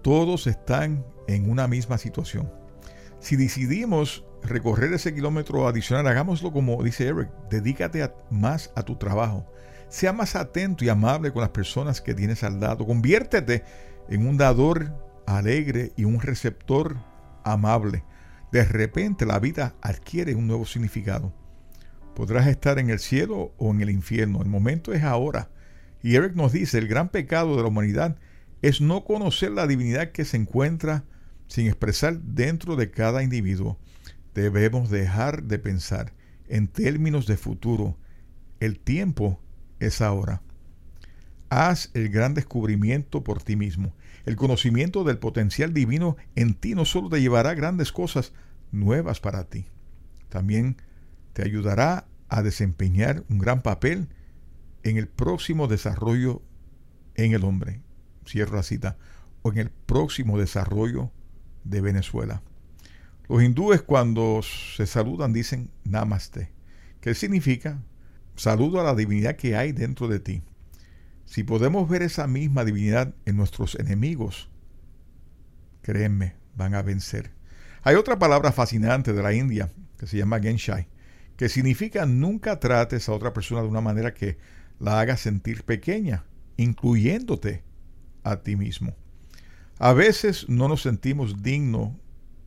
todos 0.02 0.46
están 0.48 1.06
en 1.28 1.50
una 1.50 1.68
misma 1.68 1.98
situación. 1.98 2.52
Si 3.20 3.36
decidimos 3.36 4.26
recorrer 4.44 4.94
ese 4.94 5.14
kilómetro 5.14 5.68
adicional, 5.68 6.08
hagámoslo 6.08 6.52
como 6.52 6.82
dice 6.84 7.08
Eric, 7.08 7.30
dedícate 7.50 8.10
más 8.30 8.72
a 8.76 8.84
tu 8.84 8.98
trabajo. 8.98 9.50
Sea 9.90 10.12
más 10.12 10.36
atento 10.36 10.84
y 10.84 10.90
amable 10.90 11.32
con 11.32 11.42
las 11.42 11.52
personas 11.52 12.02
que 12.02 12.14
tienes 12.14 12.44
al 12.44 12.60
lado. 12.60 12.86
Conviértete 12.86 13.64
en 14.10 14.28
un 14.28 14.38
dador 14.38 14.94
alegre 15.26 15.94
y 15.96 16.06
un 16.06 16.20
receptor 16.20 16.98
amable. 17.44 18.04
De 18.52 18.64
repente 18.64 19.26
la 19.26 19.40
vida 19.40 19.76
adquiere 19.82 20.36
un 20.36 20.48
nuevo 20.48 20.66
significado. 20.66 21.34
Podrás 22.16 22.48
estar 22.48 22.80
en 22.80 22.90
el 22.90 23.00
cielo 23.00 23.54
o 23.58 23.72
en 23.72 23.82
el 23.82 23.90
infierno. 23.90 24.42
El 24.42 24.50
momento 24.50 24.94
es 24.94 25.04
ahora. 25.04 25.50
Y 26.02 26.16
Eric 26.16 26.36
nos 26.36 26.52
dice, 26.52 26.78
el 26.78 26.88
gran 26.88 27.10
pecado 27.10 27.56
de 27.56 27.62
la 27.62 27.70
humanidad 27.70 28.18
es 28.62 28.82
no 28.82 29.04
conocer 29.04 29.52
la 29.52 29.68
divinidad 29.68 30.12
que 30.12 30.26
se 30.26 30.38
encuentra 30.38 31.06
sin 31.48 31.68
expresar 31.68 32.20
dentro 32.20 32.76
de 32.76 32.92
cada 32.92 33.24
individuo. 33.24 33.80
Debemos 34.34 34.90
dejar 34.90 35.44
de 35.44 35.60
pensar 35.60 36.14
en 36.48 36.68
términos 36.68 37.28
de 37.28 37.38
futuro. 37.38 37.98
El 38.60 38.80
tiempo 38.80 39.40
es 39.80 40.02
ahora. 40.02 40.42
Haz 41.50 41.92
el 41.94 42.10
gran 42.10 42.34
descubrimiento 42.34 43.24
por 43.24 43.44
ti 43.44 43.56
mismo. 43.56 43.94
El 44.26 44.36
conocimiento 44.36 45.04
del 45.04 45.20
potencial 45.20 45.74
divino 45.74 46.16
en 46.36 46.56
ti 46.56 46.74
no 46.74 46.86
solo 46.86 47.10
te 47.10 47.22
llevará 47.22 47.54
grandes 47.54 47.92
cosas 47.92 48.34
nuevas 48.72 49.20
para 49.20 49.44
ti, 49.44 49.68
también 50.30 50.78
te 51.34 51.44
ayudará 51.44 52.08
a 52.30 52.42
desempeñar 52.42 53.24
un 53.30 53.38
gran 53.38 53.62
papel 53.62 54.08
en 54.82 54.98
el 54.98 55.08
próximo 55.08 55.68
desarrollo 55.68 56.42
en 57.16 57.34
el 57.34 57.44
hombre. 57.44 57.82
Cierro 58.26 58.56
la 58.56 58.64
cita. 58.64 58.98
O 59.42 59.52
en 59.52 59.58
el 59.58 59.70
próximo 59.70 60.40
desarrollo 60.40 61.12
de 61.64 61.82
Venezuela. 61.82 62.42
Los 63.34 63.42
hindúes 63.42 63.82
cuando 63.82 64.42
se 64.44 64.86
saludan 64.86 65.34
dicen 65.34 65.72
namaste, 65.86 66.52
que 67.02 67.16
significa 67.16 67.82
saludo 68.36 68.80
a 68.80 68.84
la 68.84 68.94
divinidad 68.94 69.38
que 69.38 69.56
hay 69.56 69.72
dentro 69.72 70.08
de 70.08 70.20
ti. 70.20 70.44
Si 71.26 71.44
podemos 71.44 71.90
ver 71.90 72.04
esa 72.04 72.28
misma 72.28 72.64
divinidad 72.64 73.16
en 73.26 73.36
nuestros 73.36 73.74
enemigos, 73.74 74.52
créenme, 75.82 76.36
van 76.56 76.76
a 76.76 76.84
vencer. 76.84 77.32
Hay 77.82 77.96
otra 77.96 78.20
palabra 78.20 78.52
fascinante 78.52 79.14
de 79.14 79.24
la 79.24 79.34
India 79.34 79.72
que 79.98 80.06
se 80.06 80.18
llama 80.18 80.40
Genshai, 80.40 80.88
que 81.36 81.50
significa 81.50 82.06
nunca 82.06 82.60
trates 82.60 83.10
a 83.10 83.14
otra 83.14 83.34
persona 83.34 83.64
de 83.64 83.68
una 83.68 83.82
manera 83.82 84.14
que 84.14 84.38
la 84.80 85.00
haga 85.00 85.18
sentir 85.18 85.64
pequeña, 85.64 86.24
incluyéndote 86.58 87.64
a 88.22 88.44
ti 88.44 88.56
mismo. 88.56 88.96
A 89.80 89.94
veces 89.94 90.48
no 90.50 90.68
nos 90.68 90.84
sentimos 90.84 91.42
dignos 91.42 91.94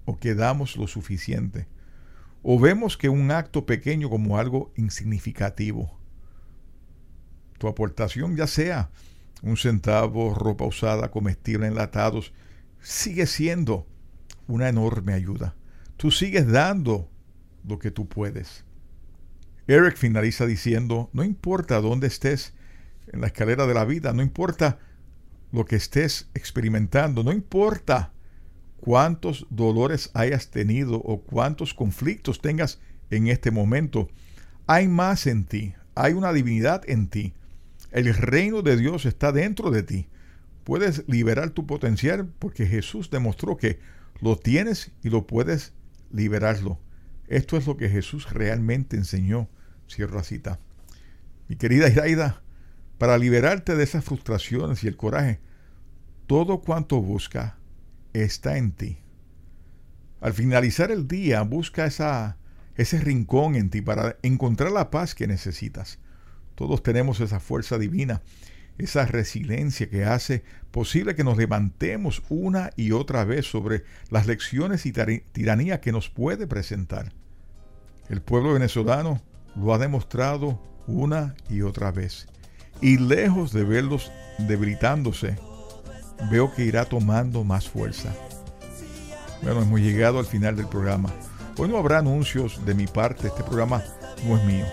o 0.07 0.19
quedamos 0.19 0.77
lo 0.77 0.87
suficiente, 0.87 1.69
o 2.43 2.59
vemos 2.59 2.97
que 2.97 3.11
un 3.11 3.31
acto 3.31 3.67
pequeño 3.67 4.09
como 4.09 4.39
algo 4.39 4.73
insignificativo 4.77 5.97
tu 7.59 7.69
aportación, 7.69 8.37
ya 8.37 8.47
sea 8.47 8.91
un 9.43 9.57
centavo, 9.57 10.35
ropa 10.35 10.65
usada, 10.65 11.11
comestible, 11.11 11.67
enlatados, 11.67 12.33
sigue 12.81 13.27
siendo 13.27 13.87
una 14.47 14.69
enorme 14.69 15.13
ayuda. 15.13 15.55
Tú 15.97 16.11
sigues 16.11 16.47
dando 16.47 17.11
lo 17.67 17.79
que 17.79 17.91
tú 17.91 18.09
puedes. 18.09 18.65
Eric 19.67 19.97
finaliza 19.97 20.47
diciendo, 20.47 21.11
no 21.13 21.25
importa 21.25 21.81
dónde 21.81 22.07
estés 22.07 22.55
en 23.09 23.21
la 23.21 23.29
escalera 23.29 23.67
de 23.67 23.75
la 23.75 23.85
vida, 23.85 24.13
no 24.13 24.23
importa 24.23 24.79
lo 25.53 25.65
que 25.65 25.77
estés 25.77 26.29
experimentando, 26.35 27.25
no 27.25 27.33
importa 27.33 28.13
cuántos 28.81 29.47
dolores 29.51 30.11
hayas 30.15 30.51
tenido 30.51 30.97
o 30.97 31.21
cuántos 31.23 31.75
conflictos 31.75 32.41
tengas 32.41 32.81
en 33.11 33.29
este 33.29 33.51
momento, 33.51 34.09
hay 34.67 34.89
más 34.89 35.27
en 35.27 35.45
ti, 35.45 35.75
hay 35.95 36.13
una 36.13 36.33
divinidad 36.33 36.83
en 36.89 37.09
ti 37.09 37.35
el 37.97 38.13
reino 38.15 38.61
de 38.61 38.77
Dios 38.77 39.07
está 39.07 39.33
dentro 39.33 39.71
de 39.71 39.83
ti. 39.83 40.07
Puedes 40.65 41.09
liberar 41.09 41.49
tu 41.51 41.67
potencial 41.67 42.31
porque 42.39 42.67
Jesús 42.67 43.11
demostró 43.11 43.57
que 43.57 43.79
lo 44.21 44.37
tienes 44.37 44.93
y 45.03 45.09
lo 45.09 45.27
puedes 45.27 45.73
liberarlo. 46.13 46.79
Esto 47.27 47.57
es 47.57 47.67
lo 47.67 47.79
que 47.79 47.89
Jesús 47.89 48.31
realmente 48.31 48.97
enseñó. 48.97 49.49
Cierro 49.89 50.17
la 50.17 50.25
cita. 50.25 50.61
Mi 51.49 51.57
querida 51.57 51.89
Iraida, 51.89 52.43
para 52.99 53.17
liberarte 53.17 53.77
de 53.77 53.85
esas 53.85 54.05
frustraciones 54.05 54.85
y 54.85 54.89
el 54.89 54.97
coraje, 54.99 55.41
todo 56.27 56.61
cuanto 56.61 57.01
busca 57.01 57.57
está 58.23 58.57
en 58.59 58.73
ti. 58.73 58.99
Al 60.21 60.33
finalizar 60.33 60.91
el 60.91 61.07
día, 61.07 61.43
busca 61.43 61.87
esa, 61.87 62.39
ese 62.75 63.01
rincón 63.01 63.55
en 63.55 63.71
ti 63.71 63.83
para 63.83 64.17
encontrar 64.23 64.73
la 64.73 64.91
paz 64.91 65.15
que 65.15 65.27
necesitas. 65.27 65.99
Todos 66.55 66.83
tenemos 66.83 67.21
esa 67.21 67.39
fuerza 67.39 67.79
divina, 67.79 68.23
esa 68.79 69.07
resiliencia 69.07 69.89
que 69.89 70.05
hace 70.05 70.43
posible 70.71 71.15
que 71.15 71.25
nos 71.25 71.37
levantemos 71.37 72.23
una 72.29 72.71
y 72.77 72.93
otra 72.93 73.25
vez 73.25 73.47
sobre 73.47 73.85
las 74.11 74.27
lecciones 74.27 74.87
y 74.87 74.93
tiranía 74.93 75.81
que 75.81 75.93
nos 75.93 76.09
puede 76.11 76.47
presentar. 76.47 77.13
El 78.09 78.23
pueblo 78.23 78.53
venezolano 78.53 79.23
lo 79.55 79.75
ha 79.75 79.79
demostrado 79.79 80.63
una 80.87 81.35
y 81.49 81.63
otra 81.63 81.91
vez. 81.91 82.29
Y 82.81 82.99
lejos 82.99 83.53
de 83.53 83.65
verlos 83.65 84.13
debilitándose, 84.39 85.37
veo 86.31 86.53
que 86.55 86.65
irá 86.65 86.85
tomando 86.85 87.45
más 87.45 87.69
fuerza. 87.69 88.11
Bueno, 89.43 89.63
hemos 89.63 89.81
llegado 89.81 90.19
al 90.19 90.27
final 90.27 90.57
del 90.57 90.67
programa. 90.67 91.11
Hoy 91.59 91.69
no 91.69 91.79
habrá 91.79 91.99
anuncios 91.99 92.65
de 92.65 92.75
mi 92.75 92.87
parte, 92.87 93.29
este 93.29 93.43
programa 93.43 93.83
no 94.27 94.37
es 94.37 94.45
mío. 94.45 94.67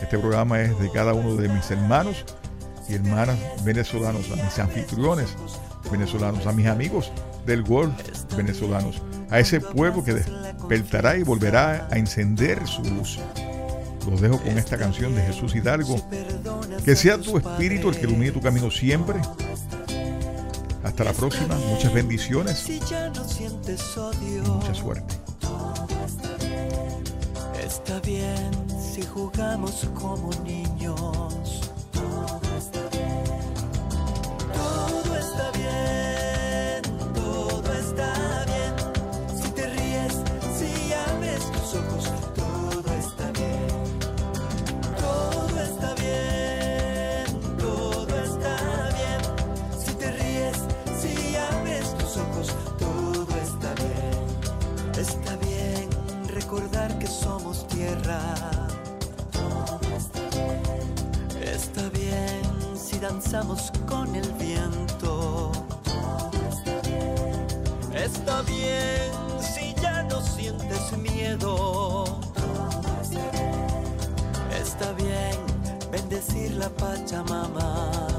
Este 0.00 0.18
programa 0.18 0.60
es 0.60 0.78
de 0.78 0.90
cada 0.90 1.12
uno 1.12 1.36
de 1.36 1.48
mis 1.48 1.70
hermanos 1.70 2.24
y 2.88 2.94
hermanas 2.94 3.38
venezolanos, 3.64 4.30
a 4.30 4.36
mis 4.42 4.58
anfitriones 4.58 5.36
venezolanos, 5.90 6.46
a 6.46 6.52
mis 6.52 6.66
amigos 6.66 7.12
del 7.46 7.62
golf 7.62 7.92
venezolanos, 8.36 9.02
a 9.30 9.38
ese 9.38 9.60
pueblo 9.60 10.04
que 10.04 10.14
despertará 10.14 11.16
y 11.16 11.22
volverá 11.22 11.88
a 11.90 11.98
encender 11.98 12.66
su 12.66 12.82
luz. 12.82 13.18
Los 14.08 14.20
dejo 14.20 14.38
con 14.38 14.56
esta 14.58 14.78
canción 14.78 15.14
de 15.14 15.22
Jesús 15.22 15.54
Hidalgo. 15.54 15.96
Que 16.84 16.96
sea 16.96 17.18
tu 17.18 17.36
espíritu 17.36 17.90
el 17.90 17.96
que 17.96 18.06
ilumine 18.06 18.32
tu 18.32 18.40
camino 18.40 18.70
siempre. 18.70 19.20
Hasta 21.00 21.12
la 21.12 21.18
próxima. 21.18 21.54
Muchas 21.54 21.94
bendiciones. 21.94 22.68
Y 22.68 22.78
mucha 24.42 24.74
suerte. 24.74 25.14
Está 27.58 28.00
bien 28.00 28.50
si 28.78 29.00
jugamos 29.06 29.88
como 29.98 30.30
niños. 30.44 31.59
Tierra. 57.68 58.20
Está 61.42 61.88
bien 61.90 62.42
si 62.74 62.98
danzamos 62.98 63.72
con 63.88 64.14
el 64.14 64.30
viento. 64.32 65.52
Está 67.94 68.42
bien 68.42 69.10
si 69.40 69.74
ya 69.82 70.02
no 70.04 70.20
sientes 70.20 70.96
miedo. 70.98 72.20
Está 74.52 74.92
bien 74.92 75.38
bendecir 75.90 76.52
la 76.52 76.68
Pachamama. 76.70 78.09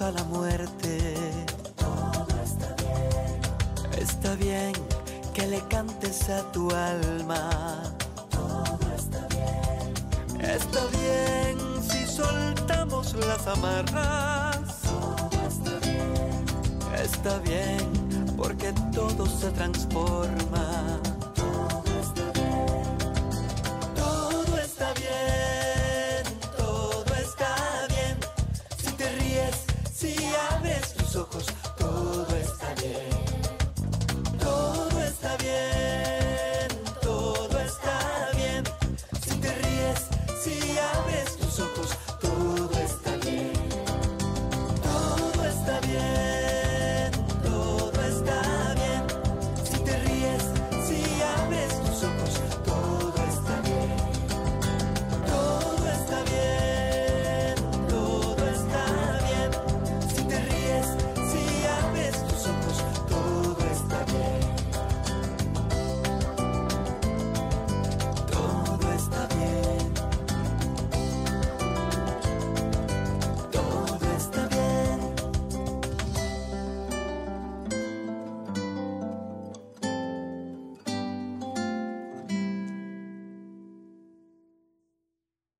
A 0.00 0.10
la 0.10 0.24
muerte. 0.24 1.14
Todo 1.76 2.26
está 2.42 2.74
bien. 2.82 4.02
Está 4.02 4.34
bien 4.34 4.72
que 5.32 5.46
le 5.46 5.60
cantes 5.68 6.28
a 6.30 6.50
tu 6.52 6.70
alma. 6.70 7.82
Todo 8.30 8.78
está 8.96 9.26
bien. 9.28 10.50
Está 10.50 10.80
bien 10.98 11.58
si 11.88 12.06
soltamos 12.06 13.14
las 13.14 13.46
amarras. 13.46 14.80
Todo 14.82 15.28
está 15.46 15.78
bien. 15.86 16.44
Está 17.00 17.38
bien 17.38 17.83